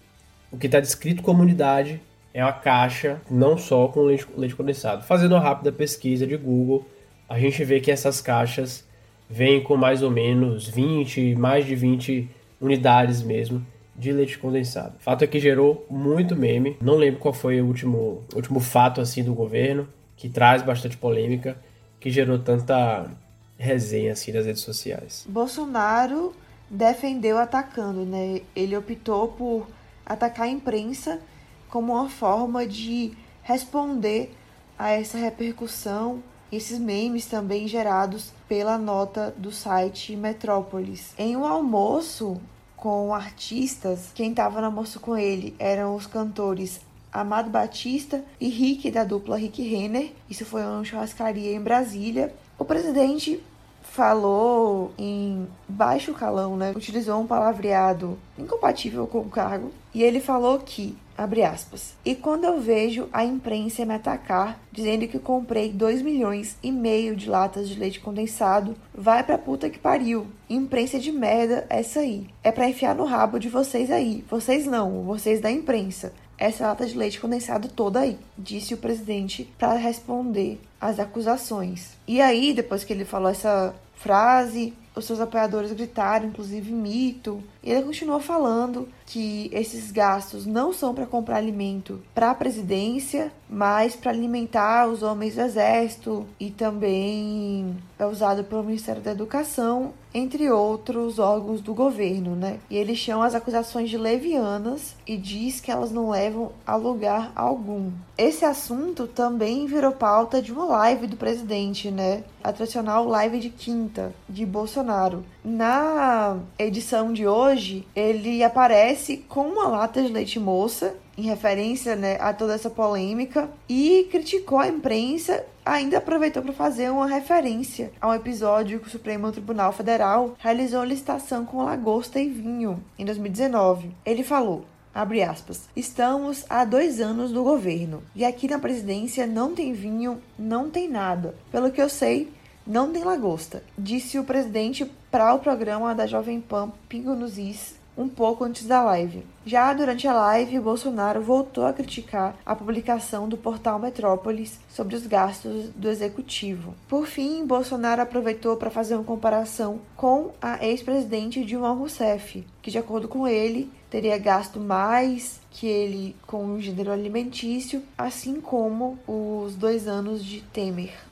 o 0.50 0.56
que 0.56 0.66
está 0.66 0.78
descrito 0.78 1.23
como 1.23 1.42
unidade 1.42 2.00
é 2.32 2.42
uma 2.42 2.52
caixa, 2.52 3.20
não 3.28 3.58
só 3.58 3.88
com 3.88 4.02
leite, 4.02 4.54
condensado. 4.54 5.02
Fazendo 5.04 5.32
uma 5.32 5.40
rápida 5.40 5.73
pesquisa 5.73 6.26
de 6.26 6.37
Google, 6.37 6.87
a 7.28 7.38
gente 7.38 7.64
vê 7.64 7.80
que 7.80 7.90
essas 7.90 8.20
caixas 8.20 8.87
vêm 9.28 9.61
com 9.62 9.76
mais 9.76 10.02
ou 10.02 10.11
menos 10.11 10.68
20, 10.68 11.35
mais 11.35 11.66
de 11.66 11.75
20 11.75 12.28
unidades 12.61 13.23
mesmo 13.23 13.66
de 13.96 14.12
leite 14.12 14.38
condensado. 14.38 14.94
Fato 14.99 15.25
é 15.25 15.26
que 15.26 15.40
gerou 15.40 15.85
muito 15.90 16.37
meme. 16.37 16.76
Não 16.80 16.96
lembro 16.96 17.18
qual 17.18 17.35
foi 17.35 17.61
o 17.61 17.66
último, 17.66 18.23
último 18.35 18.61
fato 18.61 19.00
assim 19.00 19.25
do 19.25 19.35
governo 19.35 19.88
que 20.16 20.28
traz 20.28 20.62
bastante 20.62 20.96
polêmica, 20.96 21.56
que 21.99 22.11
gerou 22.11 22.38
tanta 22.38 23.11
resenha 23.58 24.12
assim 24.12 24.32
nas 24.32 24.46
redes 24.46 24.62
sociais. 24.62 25.25
Bolsonaro 25.28 26.34
defendeu 26.68 27.38
atacando, 27.38 28.04
né? 28.04 28.40
Ele 28.54 28.76
optou 28.76 29.28
por 29.28 29.66
atacar 30.04 30.46
a 30.46 30.50
imprensa 30.50 31.20
como 31.68 31.92
uma 31.92 32.08
forma 32.08 32.66
de 32.66 33.12
responder 33.42 34.34
a 34.78 34.90
essa 34.90 35.18
repercussão, 35.18 36.22
esses 36.50 36.78
memes 36.78 37.26
também 37.26 37.66
gerados 37.66 38.32
pela 38.48 38.78
nota 38.78 39.34
do 39.36 39.50
site 39.50 40.14
Metrópolis. 40.14 41.12
Em 41.18 41.36
um 41.36 41.44
almoço 41.44 42.40
com 42.76 43.14
artistas, 43.14 44.10
quem 44.14 44.30
estava 44.30 44.60
no 44.60 44.66
almoço 44.66 45.00
com 45.00 45.16
ele 45.16 45.54
eram 45.58 45.94
os 45.94 46.06
cantores 46.06 46.80
Amado 47.12 47.48
Batista 47.48 48.22
e 48.38 48.48
Rick 48.48 48.90
da 48.90 49.02
dupla 49.02 49.38
Rick 49.38 49.62
Renner. 49.62 50.12
Isso 50.28 50.44
foi 50.44 50.62
uma 50.62 50.84
churrascaria 50.84 51.54
em 51.54 51.60
Brasília. 51.60 52.34
O 52.58 52.64
presidente 52.64 53.42
falou 53.82 54.92
em 54.98 55.46
baixo 55.68 56.12
calão, 56.12 56.56
né? 56.56 56.72
Utilizou 56.76 57.20
um 57.20 57.26
palavreado 57.26 58.18
incompatível 58.38 59.06
com 59.06 59.20
o 59.20 59.30
cargo. 59.30 59.70
E 59.94 60.02
ele 60.02 60.20
falou 60.20 60.58
que, 60.58 60.96
abre 61.16 61.42
aspas, 61.42 61.94
e 62.04 62.14
quando 62.14 62.44
eu 62.44 62.60
vejo 62.60 63.08
a 63.12 63.25
imprensa 63.25 63.86
me 63.86 63.94
atacar 63.94 64.60
dizendo 64.70 65.08
que 65.08 65.18
comprei 65.18 65.72
2 65.72 66.02
milhões 66.02 66.58
e 66.62 66.70
meio 66.70 67.16
de 67.16 67.28
latas 67.28 67.68
de 67.68 67.78
leite 67.78 68.00
condensado, 68.00 68.76
vai 68.94 69.22
pra 69.22 69.38
puta 69.38 69.70
que 69.70 69.78
pariu. 69.78 70.26
Imprensa 70.48 70.98
de 70.98 71.10
merda 71.10 71.66
essa 71.70 72.00
aí. 72.00 72.26
É 72.44 72.52
pra 72.52 72.68
enfiar 72.68 72.94
no 72.94 73.04
rabo 73.04 73.38
de 73.38 73.48
vocês 73.48 73.90
aí. 73.90 74.22
Vocês 74.28 74.66
não, 74.66 75.04
vocês 75.04 75.40
da 75.40 75.50
imprensa 75.50 76.12
essa 76.38 76.66
lata 76.66 76.86
de 76.86 76.96
leite 76.96 77.20
condensado 77.20 77.68
toda 77.68 78.00
aí, 78.00 78.18
disse 78.36 78.74
o 78.74 78.78
presidente 78.78 79.50
para 79.58 79.74
responder 79.74 80.60
às 80.80 80.98
acusações. 80.98 81.92
E 82.06 82.20
aí, 82.20 82.52
depois 82.52 82.84
que 82.84 82.92
ele 82.92 83.04
falou 83.04 83.30
essa 83.30 83.74
frase, 83.94 84.74
os 84.96 85.04
seus 85.04 85.20
apoiadores 85.20 85.72
gritaram, 85.72 86.28
inclusive 86.28 86.72
mito. 86.72 87.42
E 87.62 87.70
ele 87.70 87.82
continuou 87.82 88.18
falando 88.18 88.88
que 89.04 89.50
esses 89.52 89.90
gastos 89.90 90.46
não 90.46 90.72
são 90.72 90.94
para 90.94 91.06
comprar 91.06 91.36
alimento 91.36 92.00
para 92.14 92.30
a 92.30 92.34
presidência, 92.34 93.30
mas 93.48 93.94
para 93.94 94.10
alimentar 94.10 94.88
os 94.88 95.02
homens 95.02 95.34
do 95.34 95.42
exército 95.42 96.26
e 96.40 96.50
também 96.50 97.76
é 97.98 98.04
usado 98.04 98.44
pelo 98.44 98.62
Ministério 98.62 99.02
da 99.02 99.12
Educação, 99.12 99.92
entre 100.12 100.50
outros 100.50 101.18
órgãos 101.18 101.60
do 101.60 101.74
governo, 101.74 102.34
né? 102.34 102.58
E 102.70 102.76
ele 102.76 102.94
chama 102.94 103.26
as 103.26 103.34
acusações 103.34 103.90
de 103.90 103.98
levianas 103.98 104.94
e 105.06 105.16
diz 105.16 105.60
que 105.60 105.70
elas 105.70 105.90
não 105.90 106.10
levam 106.10 106.52
a 106.66 106.76
lugar 106.76 107.32
algum. 107.34 107.90
Esse 108.16 108.44
assunto 108.44 109.06
também 109.06 109.66
virou 109.66 109.92
pauta 109.92 110.40
de 110.40 110.52
uma 110.52 110.64
live 110.64 111.06
do 111.06 111.16
presidente, 111.16 111.90
né? 111.90 112.24
A 112.42 112.52
tradicional 112.52 113.06
live 113.06 113.38
de 113.38 113.50
quinta 113.50 114.14
de 114.28 114.46
Bolsonaro. 114.46 115.24
Na 115.44 116.38
edição 116.58 117.12
de 117.12 117.26
hoje, 117.26 117.86
ele 117.94 118.42
aparece 118.42 119.18
com 119.28 119.42
uma 119.42 119.68
lata 119.68 120.02
de 120.02 120.08
leite 120.08 120.38
moça 120.38 120.94
em 121.16 121.23
referência 121.23 121.96
né, 121.96 122.16
a 122.20 122.32
toda 122.32 122.54
essa 122.54 122.70
polêmica 122.70 123.49
e 123.68 124.08
criticou 124.11 124.58
a 124.58 124.68
imprensa. 124.68 125.44
Ainda 125.64 125.99
aproveitou 125.99 126.42
para 126.42 126.52
fazer 126.52 126.90
uma 126.90 127.06
referência 127.06 127.90
a 128.00 128.08
um 128.08 128.14
episódio 128.14 128.78
que 128.78 128.87
o 128.87 128.90
Supremo 128.90 129.32
Tribunal 129.32 129.73
Federal 129.73 130.37
realizou 130.38 130.85
licitação 130.85 131.44
com 131.44 131.64
lagosta 131.64 132.20
e 132.20 132.28
vinho 132.28 132.82
em 132.99 133.04
2019. 133.04 133.90
Ele 134.04 134.23
falou: 134.23 134.64
abre 134.94 135.23
aspas, 135.23 135.68
estamos 135.75 136.44
há 136.49 136.64
dois 136.64 137.00
anos 137.00 137.32
no 137.32 137.42
governo 137.42 138.02
e 138.14 138.25
aqui 138.25 138.46
na 138.49 138.58
presidência 138.58 139.26
não 139.26 139.54
tem 139.54 139.73
vinho, 139.73 140.23
não 140.38 140.70
tem 140.70 140.88
nada. 140.88 141.35
Pelo 141.50 141.73
que 141.73 141.82
eu 141.82 141.88
sei, 141.88 142.32
não 142.66 142.92
tem 142.92 143.04
lagosta, 143.04 143.62
disse 143.76 144.18
o 144.18 144.25
presidente 144.25 144.90
para 145.11 145.35
o 145.35 145.38
programa 145.38 145.94
da 145.94 146.06
Jovem 146.06 146.40
Pan 146.40 146.73
Pingo 146.88 147.14
nos 147.14 147.38
Is 147.38 147.75
um 147.96 148.08
pouco 148.08 148.44
antes 148.44 148.66
da 148.66 148.82
live. 148.82 149.24
Já 149.44 149.72
durante 149.72 150.06
a 150.06 150.12
live, 150.12 150.58
Bolsonaro 150.58 151.22
voltou 151.22 151.64
a 151.64 151.72
criticar 151.72 152.36
a 152.44 152.54
publicação 152.54 153.28
do 153.28 153.36
portal 153.36 153.78
Metrópolis 153.78 154.58
sobre 154.68 154.96
os 154.96 155.06
gastos 155.06 155.70
do 155.70 155.88
executivo. 155.88 156.74
Por 156.88 157.06
fim, 157.06 157.46
Bolsonaro 157.46 158.02
aproveitou 158.02 158.56
para 158.56 158.70
fazer 158.70 158.96
uma 158.96 159.04
comparação 159.04 159.80
com 159.96 160.32
a 160.42 160.64
ex-presidente 160.66 161.44
Dilma 161.44 161.72
Rousseff, 161.72 162.44
que, 162.60 162.70
de 162.70 162.78
acordo 162.78 163.08
com 163.08 163.26
ele, 163.26 163.70
teria 163.88 164.18
gasto 164.18 164.58
mais 164.58 165.40
que 165.50 165.66
ele 165.66 166.16
com 166.26 166.54
o 166.54 166.60
gênero 166.60 166.90
alimentício, 166.90 167.82
assim 167.96 168.40
como 168.40 168.98
os 169.06 169.54
dois 169.54 169.86
anos 169.86 170.24
de 170.24 170.40
Temer 170.40 171.05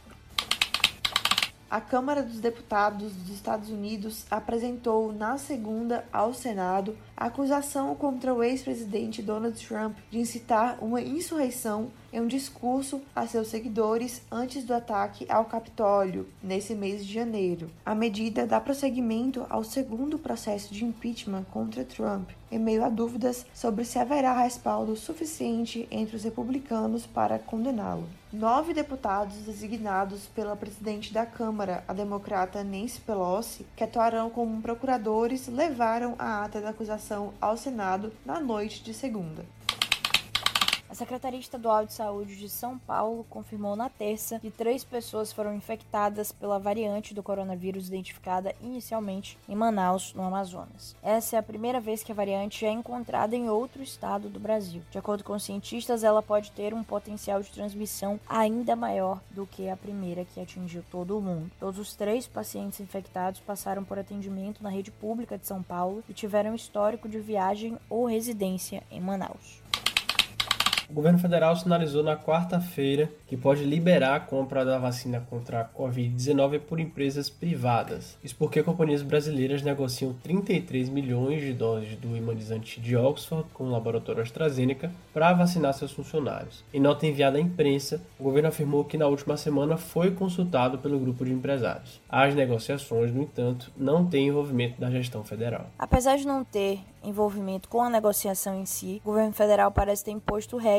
a 1.71 1.81
Câmara 1.81 2.23
dos 2.23 2.41
Deputados 2.41 3.13
dos 3.13 3.35
Estados 3.35 3.71
Unidos 3.71 4.25
apresentou 4.31 5.13
na 5.13 5.39
segunda 5.39 6.05
ao 6.13 6.33
Senado 6.33 6.97
a 7.17 7.27
acusação 7.27 7.95
contra 7.95 8.33
o 8.33 8.43
ex-presidente 8.43 9.23
Donald 9.23 9.59
Trump 9.67 9.97
de 10.11 10.19
incitar 10.19 10.79
uma 10.81 11.01
insurreição 11.01 11.91
em 12.15 12.21
um 12.21 12.29
discurso 12.29 13.03
a 13.15 13.27
seus 13.27 13.49
seguidores 13.49 14.23
antes 14.31 14.63
do 14.63 14.73
ataque 14.73 15.27
ao 15.29 15.47
Capitólio, 15.47 16.29
nesse 16.41 16.73
mês 16.73 17.05
de 17.05 17.13
janeiro. 17.13 17.69
A 17.85 17.93
medida 17.93 18.47
dá 18.47 18.61
prosseguimento 18.61 19.45
ao 19.51 19.65
segundo 19.65 20.17
processo 20.17 20.73
de 20.73 20.85
impeachment 20.85 21.43
contra 21.51 21.85
Trump, 21.85 22.31
em 22.53 22.59
meio 22.59 22.85
a 22.85 22.89
dúvidas 22.89 23.45
sobre 23.53 23.85
se 23.85 23.99
haverá 23.99 24.33
respaldo 24.33 24.95
suficiente 24.95 25.89
entre 25.91 26.15
os 26.15 26.23
republicanos 26.23 27.05
para 27.05 27.37
condená-lo. 27.37 28.09
Nove 28.33 28.73
deputados 28.73 29.35
designados 29.39 30.27
pela 30.27 30.55
presidente 30.55 31.13
da 31.13 31.27
Câmara, 31.27 31.83
a 31.89 31.93
democrata 31.93 32.63
Nancy 32.63 33.01
Pelosi, 33.01 33.67
que 33.75 33.83
atuarão 33.83 34.31
como 34.31 34.63
procuradores, 34.63 35.49
levaram 35.49 36.15
a 36.17 36.45
ata 36.45 36.61
da 36.61 36.69
acusação 36.69 37.35
ao 37.41 37.57
Senado 37.57 38.13
na 38.25 38.39
noite 38.39 38.85
de 38.85 38.95
segunda. 38.95 39.45
A 40.95 40.97
Secretaria 40.97 41.41
Estadual 41.41 41.85
de 41.85 41.93
Saúde 41.93 42.37
de 42.37 42.49
São 42.49 42.79
Paulo 42.79 43.27
confirmou 43.29 43.75
na 43.75 43.89
terça 43.89 44.39
que 44.39 44.49
três 44.49 44.85
pessoas 44.85 45.33
foram 45.33 45.53
infectadas 45.53 46.31
pela 46.31 46.57
variante 46.57 47.13
do 47.13 47.21
coronavírus 47.21 47.89
identificada 47.89 48.55
inicialmente 48.63 49.37
em 49.49 49.57
Manaus, 49.57 50.15
no 50.15 50.23
Amazonas. 50.23 50.95
Essa 51.03 51.35
é 51.35 51.39
a 51.41 51.43
primeira 51.43 51.81
vez 51.81 52.05
que 52.05 52.13
a 52.13 52.15
variante 52.15 52.65
é 52.65 52.71
encontrada 52.71 53.35
em 53.35 53.49
outro 53.49 53.83
estado 53.83 54.29
do 54.29 54.39
Brasil. 54.39 54.83
De 54.89 54.97
acordo 54.97 55.25
com 55.25 55.37
cientistas, 55.37 56.05
ela 56.05 56.23
pode 56.23 56.53
ter 56.53 56.73
um 56.73 56.85
potencial 56.85 57.43
de 57.43 57.51
transmissão 57.51 58.21
ainda 58.29 58.77
maior 58.77 59.21
do 59.33 59.49
que 59.49 59.69
a 59.69 59.77
primeira 59.77 60.25
que 60.25 60.41
atingiu 60.41 60.85
todo 60.93 61.19
o 61.19 61.21
mundo. 61.21 61.51
Todos 61.59 61.81
os 61.81 61.97
três 61.97 62.29
pacientes 62.29 62.79
infectados 62.79 63.41
passaram 63.41 63.83
por 63.83 63.99
atendimento 63.99 64.63
na 64.63 64.71
rede 64.71 64.93
pública 64.93 65.37
de 65.37 65.45
São 65.49 65.61
Paulo 65.61 66.05
e 66.09 66.13
tiveram 66.13 66.55
histórico 66.55 67.09
de 67.09 67.19
viagem 67.19 67.77
ou 67.91 68.07
residência 68.07 68.85
em 68.93 69.01
Manaus. 69.01 69.64
O 70.89 70.93
governo 70.93 71.19
federal 71.19 71.57
sinalizou 71.57 72.03
na 72.03 72.17
quarta-feira 72.17 73.11
que 73.27 73.37
pode 73.37 73.65
liberar 73.65 74.17
a 74.17 74.21
compra 74.21 74.65
da 74.65 74.79
vacina 74.79 75.27
contra 75.31 75.61
a 75.61 75.65
Covid-19 75.65 76.61
por 76.61 76.79
empresas 76.79 77.31
privadas. 77.31 78.19
Isso 78.23 78.37
porque 78.37 78.63
companhias 78.63 79.03
brasileiras 79.03 79.63
negociam 79.63 80.13
33 80.23 80.91
milhões 80.91 81.41
de 81.41 81.53
doses 81.53 81.97
do 81.97 82.15
imunizante 82.17 82.81
de 82.81 82.97
Oxford 82.97 83.47
com 83.55 83.65
o 83.65 83.71
laboratório 83.71 84.23
AstraZeneca 84.23 84.93
para 85.13 85.33
vacinar 85.33 85.73
seus 85.73 85.93
funcionários. 85.93 86.63
Em 86.73 86.81
nota 86.81 87.07
enviada 87.07 87.39
à 87.39 87.41
imprensa, 87.41 88.01
o 88.19 88.25
governo 88.25 88.49
afirmou 88.49 88.85
que 88.85 88.99
na 88.99 89.07
última 89.07 89.37
semana 89.37 89.77
foi 89.77 90.11
consultado 90.11 90.79
pelo 90.79 90.99
grupo 90.99 91.25
de 91.25 91.33
empresários. 91.33 92.01
As 92.09 92.35
negociações, 92.35 93.13
no 93.13 93.23
entanto, 93.23 93.73
não 93.77 94.05
têm 94.05 94.29
envolvimento 94.29 94.81
da 94.81 94.91
gestão 94.91 95.25
federal. 95.25 95.67
Apesar 95.79 96.17
de 96.17 96.27
não 96.27 96.45
ter 96.45 96.81
envolvimento 97.03 97.69
com 97.69 97.83
a 97.83 97.91
negociação 97.91 98.61
em 98.61 98.65
si, 98.67 99.01
o 99.05 99.09
governo 99.09 99.33
federal 99.33 99.71
parece 99.71 100.05
ter 100.05 100.11
imposto 100.11 100.57
regras 100.57 100.74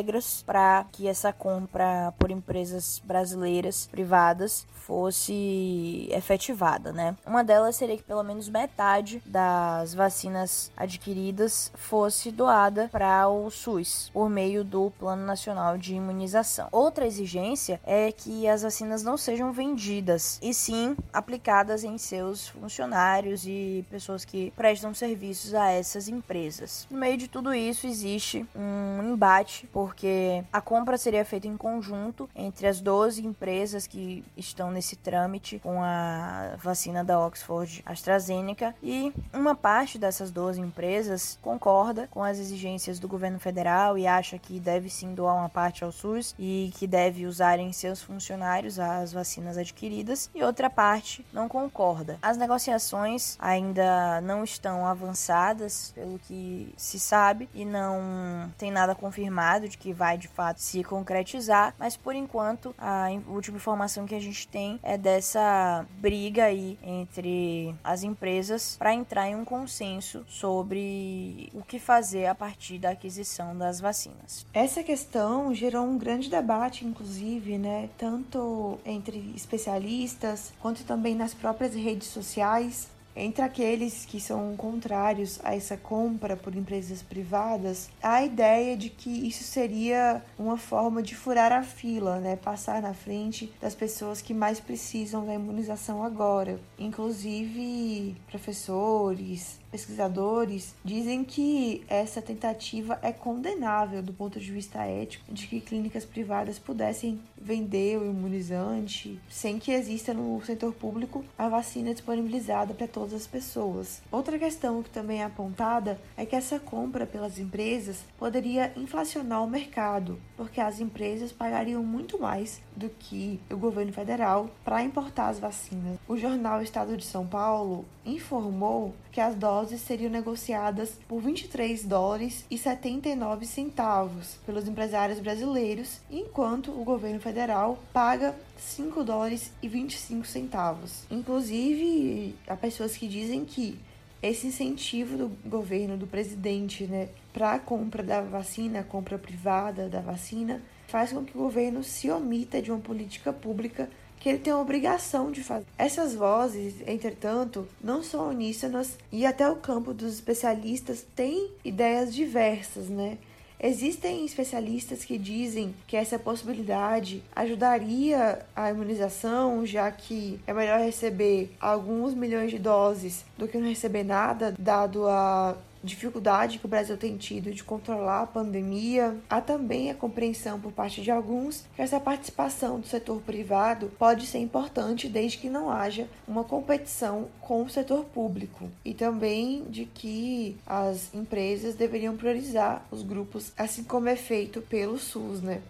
para 0.46 0.86
que 0.92 1.08
essa 1.08 1.32
compra 1.32 2.14
por 2.18 2.32
empresas 2.32 3.02
brasileiras 3.04 3.88
privadas 3.92 4.66
fosse 4.86 6.08
efetivada, 6.12 6.92
né? 6.92 7.16
Uma 7.26 7.44
delas 7.44 7.76
seria 7.76 7.98
que 7.98 8.04
pelo 8.04 8.24
menos 8.24 8.48
metade 8.48 9.22
das 9.26 9.96
vacinas 9.96 10.72
adquiridas 10.78 11.72
fosse 11.74 12.32
doada 12.32 12.88
para 12.92 13.28
o 13.28 13.50
SUS 13.50 14.12
por 14.14 14.30
meio 14.30 14.64
do 14.64 14.92
Plano 15.00 15.26
Nacional 15.26 15.78
de 15.78 15.96
Imunização. 15.96 16.68
Outra 16.72 17.08
exigência 17.08 17.80
é 17.84 18.12
que 18.12 18.48
as 18.48 18.62
vacinas 18.62 19.02
não 19.02 19.18
sejam 19.18 19.52
vendidas 19.52 20.40
e 20.42 20.54
sim 20.54 20.96
aplicadas 21.12 21.84
em 21.84 21.98
seus 21.98 22.50
funcionários 22.50 23.46
e 23.48 23.84
pessoas 23.90 24.24
que 24.24 24.52
prestam 24.56 24.94
serviços 24.94 25.56
a 25.56 25.72
essas 25.72 26.08
empresas. 26.08 26.88
No 26.92 27.00
meio 27.00 27.18
de 27.18 27.28
tudo 27.28 27.54
isso 27.54 27.88
existe 27.88 28.46
um 28.56 29.02
embate 29.04 29.68
porque 29.86 30.44
a 30.52 30.60
compra 30.60 30.98
seria 30.98 31.24
feita 31.24 31.48
em 31.48 31.56
conjunto 31.56 32.28
entre 32.36 32.66
as 32.66 32.82
12 32.82 33.24
empresas 33.24 33.86
que 33.86 34.24
estão 34.36 34.72
nesse 34.72 34.96
trâmite 34.96 35.60
com 35.60 35.80
a 35.80 36.56
vacina 36.58 37.04
da 37.04 37.20
Oxford 37.20 37.84
AstraZeneca 37.86 38.74
e 38.82 39.14
uma 39.32 39.54
parte 39.54 40.00
dessas 40.00 40.32
12 40.32 40.60
empresas 40.60 41.38
concorda 41.40 42.08
com 42.10 42.24
as 42.24 42.40
exigências 42.40 42.98
do 42.98 43.08
governo 43.08 43.38
federal 43.38 43.96
e 43.96 44.08
acha 44.08 44.40
que 44.40 44.60
deve 44.60 44.90
sim 44.90 45.14
doar 45.14 45.36
uma 45.36 45.50
parte 45.50 45.84
ao 45.84 45.92
SUS 45.92 46.34
e 46.40 46.74
que 46.80 46.88
deve 46.88 47.28
usar 47.28 47.60
em 47.60 47.72
seus 47.72 48.02
funcionários 48.02 48.80
as 48.80 49.14
vacinas 49.14 49.56
adquiridas 49.56 50.32
e 50.34 50.42
outra 50.42 50.68
parte 50.68 51.24
não 51.32 51.48
concorda. 51.48 52.18
As 52.24 52.38
negociações 52.38 53.38
ainda 53.40 54.20
não 54.22 54.44
estão 54.44 54.84
avançadas, 54.84 55.92
pelo 55.94 56.18
que 56.18 56.74
se 56.76 57.00
sabe, 57.00 57.48
e 57.54 57.64
não 57.64 58.52
tem 58.58 58.72
nada 58.72 58.96
confirmado 58.96 59.75
que 59.76 59.94
vai 59.94 60.18
de 60.18 60.28
fato 60.28 60.60
se 60.62 60.84
concretizar, 60.84 61.74
mas 61.78 61.96
por 61.96 62.16
enquanto 62.16 62.74
a 62.78 63.08
última 63.28 63.58
informação 63.58 64.06
que 64.06 64.16
a 64.16 64.20
gente 64.20 64.48
tem 64.48 64.80
é 64.84 64.98
dessa 64.98 65.86
briga 66.00 66.46
aí 66.46 66.78
entre 66.84 67.76
as 67.84 68.04
empresas 68.04 68.76
para 68.78 68.94
entrar 68.94 69.30
em 69.30 69.36
um 69.36 69.46
consenso 69.46 70.26
sobre 70.28 71.50
o 71.54 71.64
que 71.64 71.80
fazer 71.80 72.26
a 72.28 72.36
partir 72.36 72.80
da 72.80 72.92
aquisição 72.92 73.58
das 73.58 73.80
vacinas. 73.80 74.46
Essa 74.54 74.84
questão 74.84 75.54
gerou 75.54 75.86
um 75.86 75.98
grande 75.98 76.30
debate, 76.30 76.86
inclusive, 76.86 77.58
né, 77.58 77.90
tanto 77.98 78.80
entre 78.86 79.34
especialistas 79.36 80.54
quanto 80.60 80.84
também 80.84 81.16
nas 81.16 81.34
próprias 81.34 81.74
redes 81.74 82.08
sociais, 82.08 82.95
entre 83.16 83.44
aqueles 83.44 84.06
que 84.06 84.20
são 84.20 84.56
contrários 84.58 85.40
a 85.44 85.56
essa 85.56 85.78
compra 85.78 86.36
por 86.36 86.56
empresas 86.56 87.02
privadas, 87.02 87.90
há 88.02 88.16
a 88.16 88.26
ideia 88.26 88.76
de 88.76 88.90
que 88.90 89.10
isso 89.28 89.44
seria 89.44 90.22
uma 90.38 90.58
forma 90.58 91.02
de 91.02 91.16
furar 91.16 91.52
a 91.52 91.64
fila, 91.64 92.20
né? 92.20 92.36
passar 92.36 92.82
na 92.82 92.94
frente 92.94 93.52
das 93.62 93.74
pessoas 93.74 94.22
que 94.22 94.34
mais 94.34 94.60
precisam 94.60 95.26
da 95.26 95.34
imunização 95.34 96.04
agora. 96.04 96.60
Inclusive, 96.78 98.16
professores, 98.30 99.60
pesquisadores 99.76 100.74
dizem 100.86 101.26
que 101.26 101.84
essa 101.90 102.22
tentativa 102.22 102.98
é 103.02 103.12
condenável 103.12 104.02
do 104.02 104.14
ponto 104.14 104.40
de 104.40 104.50
vista 104.50 104.86
ético, 104.86 105.26
de 105.34 105.48
que 105.48 105.60
clínicas 105.60 106.06
privadas 106.06 106.58
pudessem 106.58 107.20
vender 107.38 107.98
o 107.98 108.06
imunizante 108.06 109.20
sem 109.30 109.60
que 109.60 109.74
exista 109.74 110.14
no 110.14 110.42
setor 110.46 110.74
público 110.74 111.26
a 111.38 111.50
vacina 111.50 111.94
disponibilizada 111.94 112.74
para 112.74 112.88
todas 112.88 113.14
as 113.14 113.28
pessoas. 113.28 114.02
Outra 114.10 114.40
questão 114.40 114.82
que 114.82 114.90
também 114.90 115.22
é 115.22 115.26
apontada 115.26 116.00
é 116.16 116.26
que 116.26 116.38
essa 116.38 116.58
compra 116.58 117.06
pelas 117.06 117.38
empresas 117.38 118.06
poderia 118.18 118.72
inflacionar 118.78 119.44
o 119.44 119.50
mercado, 119.50 120.18
porque 120.38 120.62
as 120.62 120.80
empresas 120.80 121.34
pagariam 121.34 121.84
muito 121.84 122.18
mais 122.18 122.62
do 122.76 122.90
que 122.90 123.42
o 123.52 123.58
governo 123.58 123.92
federal 123.92 124.50
para 124.64 124.84
importar 124.84 125.28
as 125.28 125.40
vacinas. 125.40 126.00
O 126.08 126.16
jornal 126.16 126.62
Estado 126.62 126.96
de 126.96 127.06
São 127.06 127.28
Paulo 127.28 127.86
informou 128.06 128.94
que 129.16 129.22
as 129.22 129.34
doses 129.34 129.80
seriam 129.80 130.12
negociadas 130.12 130.98
por 131.08 131.22
23 131.22 131.86
dólares 131.86 132.46
e 132.52 132.58
79 132.58 133.46
centavos 133.46 134.36
pelos 134.46 134.68
empresários 134.68 135.22
brasileiros, 135.22 136.02
enquanto 136.12 136.70
o 136.70 136.84
governo 136.84 137.22
federal 137.22 137.80
paga 137.94 138.36
5 138.58 139.06
dólares 139.06 139.54
e 139.64 139.70
25 139.70 140.28
centavos. 140.28 141.06
Inclusive, 141.10 142.36
há 142.46 142.58
pessoas 142.58 142.98
que 142.98 143.08
dizem 143.08 143.46
que 143.46 143.80
esse 144.22 144.48
incentivo 144.48 145.18
do 145.18 145.32
governo, 145.46 145.96
do 145.96 146.06
presidente, 146.06 146.86
né, 146.86 147.08
para 147.32 147.54
a 147.54 147.60
compra 147.60 148.04
da 148.04 148.20
vacina, 148.20 148.82
a 148.82 148.84
compra 148.84 149.18
privada 149.18 149.88
da 149.88 150.02
vacina, 150.02 150.62
faz 150.88 151.14
com 151.14 151.24
que 151.24 151.38
o 151.38 151.42
governo 151.42 151.86
se 151.86 152.12
omita 152.12 152.62
de 152.62 152.70
uma 152.70 152.82
política 152.82 153.32
pública 153.32 153.90
que 154.26 154.30
ele 154.30 154.40
tem 154.40 154.52
a 154.52 154.58
obrigação 154.58 155.30
de 155.30 155.44
fazer. 155.44 155.68
Essas 155.78 156.16
vozes, 156.16 156.74
entretanto, 156.88 157.68
não 157.80 158.02
são 158.02 158.30
uníssonas 158.30 158.98
e 159.12 159.24
até 159.24 159.48
o 159.48 159.58
campo 159.58 159.94
dos 159.94 160.16
especialistas 160.16 161.06
tem 161.16 161.52
ideias 161.64 162.12
diversas, 162.12 162.90
né? 162.90 163.20
Existem 163.60 164.26
especialistas 164.26 165.06
que 165.06 165.20
dizem 165.20 165.76
que 165.86 165.96
essa 165.96 166.18
possibilidade 166.18 167.24
ajudaria 167.36 168.44
a 168.56 168.72
imunização, 168.72 169.64
já 169.64 169.92
que 169.92 170.40
é 170.48 170.54
melhor 170.56 170.80
receber 170.80 171.52
alguns 171.62 172.16
milhões 172.16 172.50
de 172.50 172.58
doses 172.58 173.24
do 173.38 173.48
que 173.48 173.60
não 173.60 173.70
receber 173.70 174.04
nada, 174.04 174.56
dado 174.58 175.08
a 175.08 175.56
dificuldade 175.86 176.60
que 176.60 176.66
o 176.66 176.70
Brasil 176.70 176.98
tem 176.98 177.16
tido 177.18 177.52
de 177.52 177.64
controlar 177.64 178.24
a 178.24 178.28
pandemia, 178.28 179.16
há 179.30 179.40
também 179.40 179.90
a 179.90 179.96
compreensão 179.96 180.60
por 180.60 180.72
parte 180.72 181.02
de 181.02 181.12
alguns 181.12 181.66
que 181.76 181.82
essa 181.82 182.00
participação 182.00 182.80
do 182.80 182.88
setor 182.88 183.22
privado 183.22 183.92
pode 183.98 184.26
ser 184.26 184.40
importante 184.40 185.08
desde 185.08 185.38
que 185.38 185.50
não 185.50 185.70
haja 185.70 186.08
uma 186.28 186.44
competição 186.44 187.28
com 187.40 187.64
o 187.64 187.70
setor 187.70 188.04
público 188.06 188.70
e 188.84 188.94
também 188.94 189.64
de 189.70 189.86
que 189.86 190.58
as 190.66 191.14
empresas 191.14 191.76
deveriam 191.76 192.18
priorizar 192.18 192.86
os 192.92 193.04
grupos, 193.04 193.52
assim 193.58 193.84
como 193.84 194.10
é 194.10 194.16
feito 194.16 194.62
pelo 194.62 194.98
SUS, 194.98 195.42
né? 195.42 195.62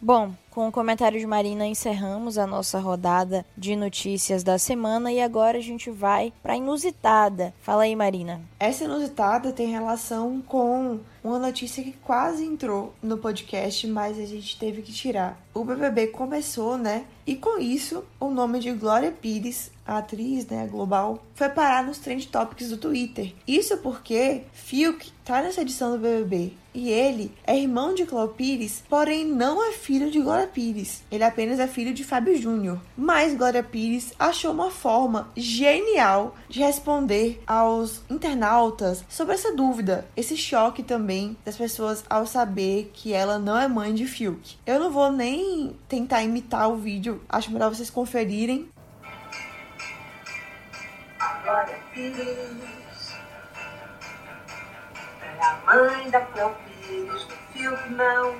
Bom, 0.00 0.32
com 0.48 0.68
o 0.68 0.72
comentário 0.72 1.18
de 1.18 1.26
Marina 1.26 1.66
encerramos 1.66 2.38
a 2.38 2.46
nossa 2.46 2.78
rodada 2.78 3.44
de 3.56 3.74
notícias 3.74 4.44
da 4.44 4.56
semana 4.56 5.10
e 5.10 5.20
agora 5.20 5.58
a 5.58 5.60
gente 5.60 5.90
vai 5.90 6.32
para 6.40 6.56
inusitada. 6.56 7.52
Fala 7.60 7.82
aí, 7.82 7.96
Marina. 7.96 8.40
Essa 8.60 8.84
inusitada 8.84 9.50
tem 9.52 9.66
relação 9.66 10.40
com 10.40 11.00
uma 11.22 11.40
notícia 11.40 11.82
que 11.82 11.92
quase 11.92 12.44
entrou 12.44 12.94
no 13.02 13.18
podcast, 13.18 13.88
mas 13.88 14.20
a 14.20 14.24
gente 14.24 14.56
teve 14.56 14.82
que 14.82 14.92
tirar. 14.92 15.36
O 15.52 15.64
BBB 15.64 16.08
começou, 16.08 16.78
né? 16.78 17.04
E 17.26 17.34
com 17.34 17.58
isso, 17.58 18.04
o 18.20 18.30
nome 18.30 18.60
de 18.60 18.70
Glória 18.72 19.10
Pires, 19.10 19.72
a 19.84 19.98
atriz, 19.98 20.46
né, 20.46 20.66
global, 20.70 21.22
foi 21.34 21.48
parar 21.48 21.84
nos 21.84 21.98
trend 21.98 22.28
topics 22.28 22.70
do 22.70 22.78
Twitter. 22.78 23.34
Isso 23.46 23.76
porque 23.78 24.42
Fiuk 24.52 25.10
tá 25.24 25.42
nessa 25.42 25.62
edição 25.62 25.90
do 25.90 25.98
BBB 25.98 26.52
e 26.78 26.90
ele 26.90 27.32
é 27.44 27.58
irmão 27.58 27.92
de 27.92 28.06
Cláudio 28.06 28.36
Pires, 28.36 28.84
porém 28.88 29.24
não 29.24 29.68
é 29.68 29.72
filho 29.72 30.12
de 30.12 30.20
Glória 30.20 30.46
Pires. 30.46 31.02
Ele 31.10 31.24
apenas 31.24 31.58
é 31.58 31.66
filho 31.66 31.92
de 31.92 32.04
Fábio 32.04 32.40
Júnior. 32.40 32.78
Mas 32.96 33.36
Glória 33.36 33.64
Pires 33.64 34.12
achou 34.16 34.52
uma 34.52 34.70
forma 34.70 35.28
genial 35.36 36.36
de 36.48 36.60
responder 36.60 37.42
aos 37.44 38.02
internautas 38.08 39.04
sobre 39.08 39.34
essa 39.34 39.52
dúvida, 39.52 40.06
esse 40.16 40.36
choque 40.36 40.84
também 40.84 41.36
das 41.44 41.56
pessoas 41.56 42.04
ao 42.08 42.24
saber 42.24 42.92
que 42.94 43.12
ela 43.12 43.40
não 43.40 43.58
é 43.58 43.66
mãe 43.66 43.92
de 43.92 44.06
Fiuk. 44.06 44.56
Eu 44.64 44.78
não 44.78 44.92
vou 44.92 45.10
nem 45.10 45.74
tentar 45.88 46.22
imitar 46.22 46.70
o 46.70 46.76
vídeo, 46.76 47.20
acho 47.28 47.50
melhor 47.50 47.74
vocês 47.74 47.90
conferirem. 47.90 48.68
Glória 51.42 51.78
Pires 51.92 52.87
mãe 55.74 56.10
da 56.10 56.20
Cleo 56.20 56.54
Pires, 56.64 57.24
do 57.24 57.34
Fiuk 57.52 57.90
não. 57.90 58.34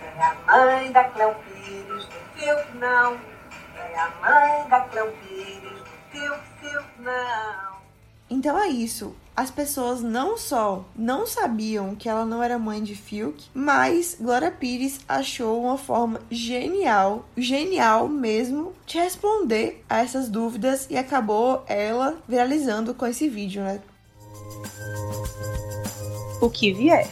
É 0.00 0.22
a 0.22 0.34
mãe 0.46 0.92
da 0.92 1.04
Cleo 1.04 1.34
Pires, 1.34 2.04
do 2.04 2.38
Fiuk 2.38 2.76
não. 2.78 3.18
É 3.76 3.98
a 3.98 4.10
mãe 4.20 4.68
da 4.68 4.80
Cleo 4.80 5.12
Pires, 5.22 5.78
do 5.78 5.84
Fiuk, 6.10 6.40
Fiuk 6.60 6.86
não. 7.00 7.74
Então 8.30 8.58
é 8.58 8.68
isso 8.68 9.14
as 9.36 9.50
pessoas 9.50 10.00
não 10.00 10.36
só 10.36 10.84
não 10.94 11.26
sabiam 11.26 11.94
que 11.94 12.08
ela 12.08 12.24
não 12.24 12.42
era 12.42 12.58
mãe 12.58 12.82
de 12.82 12.94
Fiuk, 12.94 13.44
mas 13.52 14.16
Glória 14.20 14.50
Pires 14.50 15.00
achou 15.08 15.62
uma 15.64 15.76
forma 15.76 16.20
genial, 16.30 17.24
genial 17.36 18.08
mesmo, 18.08 18.72
de 18.86 18.98
responder 18.98 19.84
a 19.88 19.98
essas 19.98 20.28
dúvidas 20.28 20.86
e 20.88 20.96
acabou 20.96 21.64
ela 21.66 22.16
viralizando 22.28 22.94
com 22.94 23.06
esse 23.06 23.28
vídeo, 23.28 23.62
né? 23.62 23.80
O 26.40 26.50
que 26.50 26.72
vier. 26.72 27.08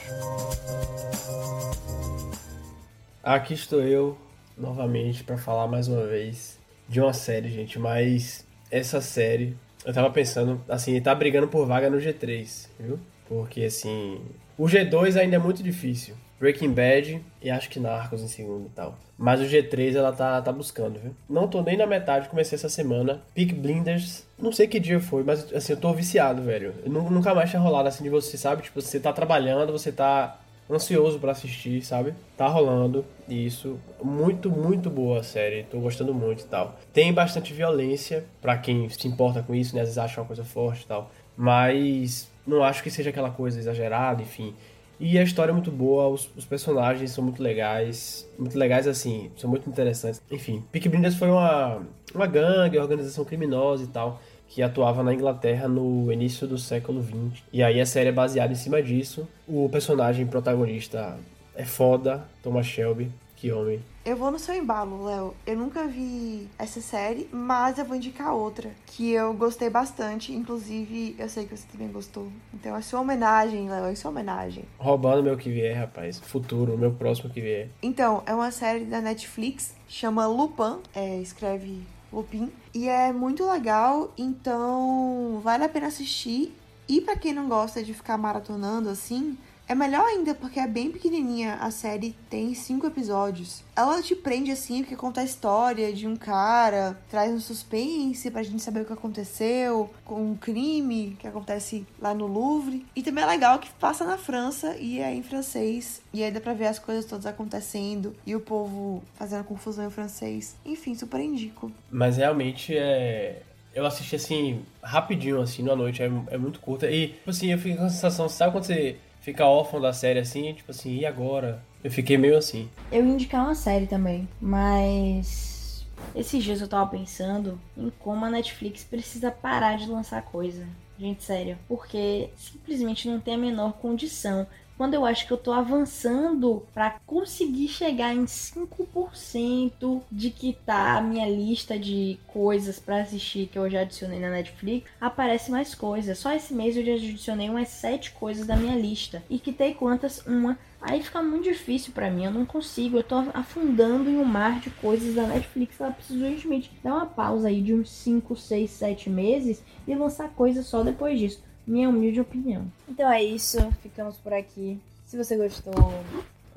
Aqui 3.22 3.54
estou 3.54 3.82
eu 3.82 4.18
novamente 4.58 5.24
para 5.24 5.38
falar 5.38 5.66
mais 5.68 5.88
uma 5.88 6.06
vez 6.06 6.58
de 6.88 7.00
uma 7.00 7.12
série, 7.12 7.48
gente, 7.48 7.78
mas 7.78 8.44
essa 8.70 9.00
série 9.00 9.56
eu 9.84 9.92
tava 9.92 10.10
pensando, 10.10 10.60
assim, 10.68 11.00
tá 11.00 11.14
brigando 11.14 11.48
por 11.48 11.66
vaga 11.66 11.90
no 11.90 11.98
G3, 11.98 12.68
viu? 12.78 12.98
Porque, 13.28 13.64
assim, 13.64 14.20
o 14.58 14.64
G2 14.64 15.16
ainda 15.16 15.36
é 15.36 15.38
muito 15.38 15.62
difícil. 15.62 16.14
Breaking 16.42 16.72
Bad 16.72 17.24
e 17.40 17.48
acho 17.48 17.70
que 17.70 17.78
Narcos 17.78 18.20
em 18.20 18.26
segundo 18.26 18.66
e 18.66 18.70
tal. 18.70 18.98
Mas 19.16 19.40
o 19.40 19.44
G3 19.44 19.94
ela 19.94 20.10
tá, 20.10 20.42
tá 20.42 20.50
buscando, 20.50 20.98
viu? 20.98 21.14
Não 21.30 21.46
tô 21.46 21.62
nem 21.62 21.76
na 21.76 21.86
metade, 21.86 22.28
comecei 22.28 22.56
essa 22.56 22.68
semana. 22.68 23.22
Peak 23.32 23.54
Blinders, 23.54 24.26
não 24.36 24.50
sei 24.50 24.66
que 24.66 24.80
dia 24.80 24.98
foi, 24.98 25.22
mas 25.22 25.52
assim, 25.54 25.74
eu 25.74 25.76
tô 25.76 25.92
viciado, 25.92 26.42
velho. 26.42 26.74
Eu 26.84 26.90
nunca 26.90 27.32
mais 27.32 27.48
tinha 27.48 27.62
rolado 27.62 27.86
assim 27.86 28.02
de 28.02 28.10
você, 28.10 28.36
sabe? 28.36 28.62
Tipo, 28.62 28.80
você 28.80 28.98
tá 28.98 29.12
trabalhando, 29.12 29.70
você 29.70 29.92
tá 29.92 30.36
ansioso 30.68 31.20
para 31.20 31.30
assistir, 31.30 31.80
sabe? 31.84 32.12
Tá 32.36 32.48
rolando 32.48 33.04
isso. 33.28 33.78
Muito, 34.02 34.50
muito 34.50 34.90
boa 34.90 35.20
a 35.20 35.22
série. 35.22 35.62
Tô 35.62 35.78
gostando 35.78 36.12
muito 36.12 36.42
e 36.42 36.46
tal. 36.46 36.76
Tem 36.92 37.12
bastante 37.12 37.54
violência 37.54 38.24
para 38.40 38.58
quem 38.58 38.88
se 38.88 39.06
importa 39.06 39.44
com 39.44 39.54
isso, 39.54 39.76
né? 39.76 39.82
Às 39.82 39.90
vezes 39.90 39.98
acha 39.98 40.20
uma 40.20 40.26
coisa 40.26 40.42
forte 40.42 40.82
e 40.82 40.86
tal. 40.86 41.08
Mas 41.36 42.28
não 42.44 42.64
acho 42.64 42.82
que 42.82 42.90
seja 42.90 43.10
aquela 43.10 43.30
coisa 43.30 43.60
exagerada, 43.60 44.22
enfim. 44.22 44.54
E 45.00 45.18
a 45.18 45.22
história 45.22 45.50
é 45.50 45.52
muito 45.52 45.70
boa, 45.70 46.08
os, 46.08 46.28
os, 46.36 46.44
personagens 46.44 47.10
são 47.10 47.24
muito 47.24 47.42
legais. 47.42 48.28
Muito 48.38 48.56
legais, 48.56 48.86
assim, 48.86 49.30
são 49.36 49.50
muito 49.50 49.68
interessantes. 49.68 50.20
Enfim, 50.30 50.62
Peak 50.70 50.88
Blinders 50.88 51.16
foi 51.16 51.28
uma, 51.28 51.82
uma 52.14 52.26
gangue, 52.26 52.76
uma 52.76 52.84
organização 52.84 53.24
criminosa 53.24 53.84
e 53.84 53.88
tal 53.88 54.20
que 54.54 54.62
atuava 54.62 55.02
na 55.02 55.14
Inglaterra 55.14 55.66
no 55.66 56.12
início 56.12 56.46
do 56.46 56.58
século 56.58 57.02
XX. 57.02 57.42
E 57.50 57.62
aí 57.62 57.80
a 57.80 57.86
série 57.86 58.10
é 58.10 58.12
baseada 58.12 58.52
em 58.52 58.56
cima 58.56 58.82
disso. 58.82 59.26
O 59.48 59.66
personagem 59.70 60.26
protagonista 60.26 61.18
é 61.56 61.64
foda, 61.64 62.22
Thomas 62.42 62.66
Shelby, 62.66 63.10
que 63.42 63.50
homem. 63.50 63.82
Eu 64.04 64.16
vou 64.16 64.30
no 64.30 64.38
seu 64.38 64.54
embalo, 64.54 65.04
Léo. 65.04 65.34
Eu 65.44 65.56
nunca 65.56 65.84
vi 65.88 66.48
essa 66.56 66.80
série, 66.80 67.28
mas 67.32 67.76
eu 67.76 67.84
vou 67.84 67.96
indicar 67.96 68.32
outra 68.32 68.70
que 68.86 69.10
eu 69.10 69.34
gostei 69.34 69.68
bastante. 69.68 70.32
Inclusive, 70.32 71.16
eu 71.18 71.28
sei 71.28 71.44
que 71.44 71.56
você 71.56 71.66
também 71.66 71.88
gostou. 71.88 72.30
Então 72.54 72.76
é 72.76 72.80
sua 72.80 73.00
homenagem, 73.00 73.68
Léo, 73.68 73.86
é 73.86 73.94
sua 73.96 74.12
homenagem. 74.12 74.64
Roubando 74.78 75.24
meu 75.24 75.36
que 75.36 75.50
vier, 75.50 75.76
rapaz. 75.76 76.20
Futuro, 76.20 76.78
meu 76.78 76.92
próximo 76.92 77.30
que 77.30 77.40
vier. 77.40 77.68
Então, 77.82 78.22
é 78.26 78.32
uma 78.32 78.52
série 78.52 78.84
da 78.84 79.00
Netflix, 79.00 79.74
chama 79.88 80.24
Lupin. 80.28 80.78
É, 80.94 81.18
escreve 81.18 81.82
Lupin. 82.12 82.48
E 82.72 82.88
é 82.88 83.12
muito 83.12 83.44
legal, 83.50 84.12
então 84.16 85.40
vale 85.42 85.64
a 85.64 85.68
pena 85.68 85.88
assistir. 85.88 86.56
E 86.88 87.00
para 87.00 87.16
quem 87.16 87.32
não 87.32 87.48
gosta 87.48 87.82
de 87.82 87.92
ficar 87.92 88.16
maratonando 88.16 88.88
assim, 88.88 89.36
é 89.72 89.74
melhor 89.74 90.04
ainda 90.04 90.34
porque 90.34 90.60
é 90.60 90.66
bem 90.66 90.90
pequenininha. 90.90 91.54
A 91.54 91.70
série 91.70 92.14
tem 92.28 92.54
cinco 92.54 92.86
episódios. 92.86 93.64
Ela 93.74 94.02
te 94.02 94.14
prende 94.14 94.50
assim 94.50 94.82
porque 94.82 94.94
conta 94.94 95.22
a 95.22 95.24
história 95.24 95.92
de 95.92 96.06
um 96.06 96.14
cara, 96.14 96.98
traz 97.10 97.32
um 97.32 97.40
suspense 97.40 98.30
pra 98.30 98.42
gente 98.42 98.62
saber 98.62 98.82
o 98.82 98.84
que 98.84 98.92
aconteceu, 98.92 99.90
com 100.04 100.32
um 100.32 100.36
crime 100.36 101.16
que 101.18 101.26
acontece 101.26 101.86
lá 101.98 102.12
no 102.12 102.26
Louvre. 102.26 102.84
E 102.94 103.02
também 103.02 103.24
é 103.24 103.26
legal 103.26 103.58
que 103.58 103.70
passa 103.72 104.04
na 104.04 104.18
França 104.18 104.76
e 104.78 105.00
é 105.00 105.14
em 105.14 105.22
francês. 105.22 106.02
E 106.12 106.22
aí 106.22 106.30
dá 106.30 106.40
pra 106.40 106.52
ver 106.52 106.66
as 106.66 106.78
coisas 106.78 107.06
todas 107.06 107.24
acontecendo 107.24 108.14
e 108.26 108.36
o 108.36 108.40
povo 108.40 109.02
fazendo 109.14 109.44
confusão 109.44 109.86
em 109.86 109.90
francês. 109.90 110.54
Enfim, 110.66 110.94
super 110.94 111.20
indico. 111.20 111.72
Mas 111.90 112.18
realmente 112.18 112.76
é 112.76 113.42
eu 113.74 113.86
assisti 113.86 114.16
assim, 114.16 114.60
rapidinho, 114.82 115.40
assim, 115.40 115.62
na 115.62 115.74
noite, 115.74 116.02
é, 116.02 116.10
é 116.30 116.36
muito 116.36 116.60
curta. 116.60 116.90
E, 116.90 117.08
tipo 117.08 117.30
assim, 117.30 117.50
eu 117.50 117.58
fico 117.58 117.78
com 117.78 117.84
a 117.84 117.88
sensação, 117.88 118.28
sabe 118.28 118.52
quando 118.52 118.64
você 118.64 118.98
fica 119.22 119.46
órfão 119.46 119.80
da 119.80 119.92
série 119.92 120.18
assim, 120.18 120.52
tipo 120.52 120.70
assim, 120.70 120.98
e 120.98 121.06
agora? 121.06 121.62
Eu 121.82 121.90
fiquei 121.90 122.18
meio 122.18 122.36
assim. 122.36 122.68
Eu 122.90 123.04
ia 123.04 123.12
indicar 123.12 123.44
uma 123.44 123.54
série 123.54 123.86
também, 123.86 124.28
mas 124.40 125.86
esses 126.14 126.44
dias 126.44 126.60
eu 126.60 126.68
tava 126.68 126.90
pensando 126.90 127.58
em 127.76 127.90
como 127.98 128.24
a 128.24 128.30
Netflix 128.30 128.84
precisa 128.84 129.30
parar 129.30 129.78
de 129.78 129.86
lançar 129.86 130.22
coisa. 130.22 130.66
Gente, 130.98 131.24
sério, 131.24 131.58
porque 131.66 132.28
simplesmente 132.36 133.08
não 133.08 133.18
tem 133.18 133.34
a 133.34 133.38
menor 133.38 133.72
condição 133.74 134.46
quando 134.76 134.94
eu 134.94 135.04
acho 135.04 135.26
que 135.26 135.32
eu 135.32 135.38
tô 135.38 135.52
avançando 135.52 136.66
para 136.74 136.98
conseguir 137.06 137.68
chegar 137.68 138.14
em 138.14 138.24
5% 138.24 140.02
de 140.10 140.30
que 140.30 140.52
tá 140.66 140.96
a 140.96 141.00
minha 141.00 141.28
lista 141.28 141.78
de 141.78 142.18
coisas 142.26 142.78
para 142.78 143.00
assistir 143.00 143.48
que 143.48 143.58
eu 143.58 143.70
já 143.70 143.80
adicionei 143.80 144.18
na 144.18 144.30
Netflix, 144.30 144.90
aparece 145.00 145.50
mais 145.50 145.74
coisas. 145.74 146.18
Só 146.18 146.32
esse 146.32 146.54
mês 146.54 146.76
eu 146.76 146.84
já 146.84 146.94
adicionei 146.94 147.48
umas 147.48 147.68
7 147.68 148.12
coisas 148.12 148.46
da 148.46 148.56
minha 148.56 148.76
lista. 148.76 149.22
E 149.28 149.38
quitei 149.38 149.74
quantas? 149.74 150.26
Uma. 150.26 150.58
Aí 150.80 151.00
fica 151.00 151.22
muito 151.22 151.44
difícil 151.44 151.92
para 151.92 152.10
mim, 152.10 152.24
eu 152.24 152.32
não 152.32 152.44
consigo. 152.44 152.96
Eu 152.96 153.04
tô 153.04 153.16
afundando 153.32 154.10
em 154.10 154.16
um 154.16 154.24
mar 154.24 154.58
de 154.58 154.70
coisas 154.70 155.14
da 155.14 155.26
Netflix. 155.28 155.80
Ela 155.80 155.92
precisa 155.92 156.24
urgentemente 156.24 156.72
dar 156.82 156.94
uma 156.94 157.06
pausa 157.06 157.48
aí 157.48 157.62
de 157.62 157.72
uns 157.72 157.88
5, 157.88 158.34
6, 158.34 158.68
7 158.68 159.08
meses 159.08 159.62
e 159.86 159.94
lançar 159.94 160.28
coisas 160.30 160.66
só 160.66 160.82
depois 160.82 161.18
disso 161.18 161.51
minha 161.72 161.88
humilde 161.88 162.20
opinião. 162.20 162.70
Então 162.86 163.10
é 163.10 163.22
isso, 163.22 163.58
ficamos 163.82 164.16
por 164.18 164.34
aqui. 164.34 164.78
Se 165.06 165.16
você 165.16 165.36
gostou, 165.36 165.72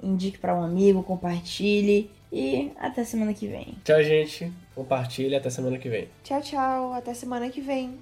indique 0.04 0.38
para 0.38 0.54
um 0.54 0.62
amigo, 0.62 1.01
compartilhe 1.04 2.10
e 2.32 2.71
até 2.78 3.06
semana 3.06 3.34
que 3.34 3.47
vem. 3.47 3.75
Tchau, 3.86 4.04
gente. 4.04 4.51
Compartilhe 4.75 5.36
até 5.36 5.49
semana 5.49 5.78
que 5.78 5.88
vem. 5.88 6.10
Tchau, 6.23 6.41
tchau. 6.41 6.93
Até 6.93 7.13
semana 7.13 7.49
que 7.49 7.62
vem. 7.62 7.97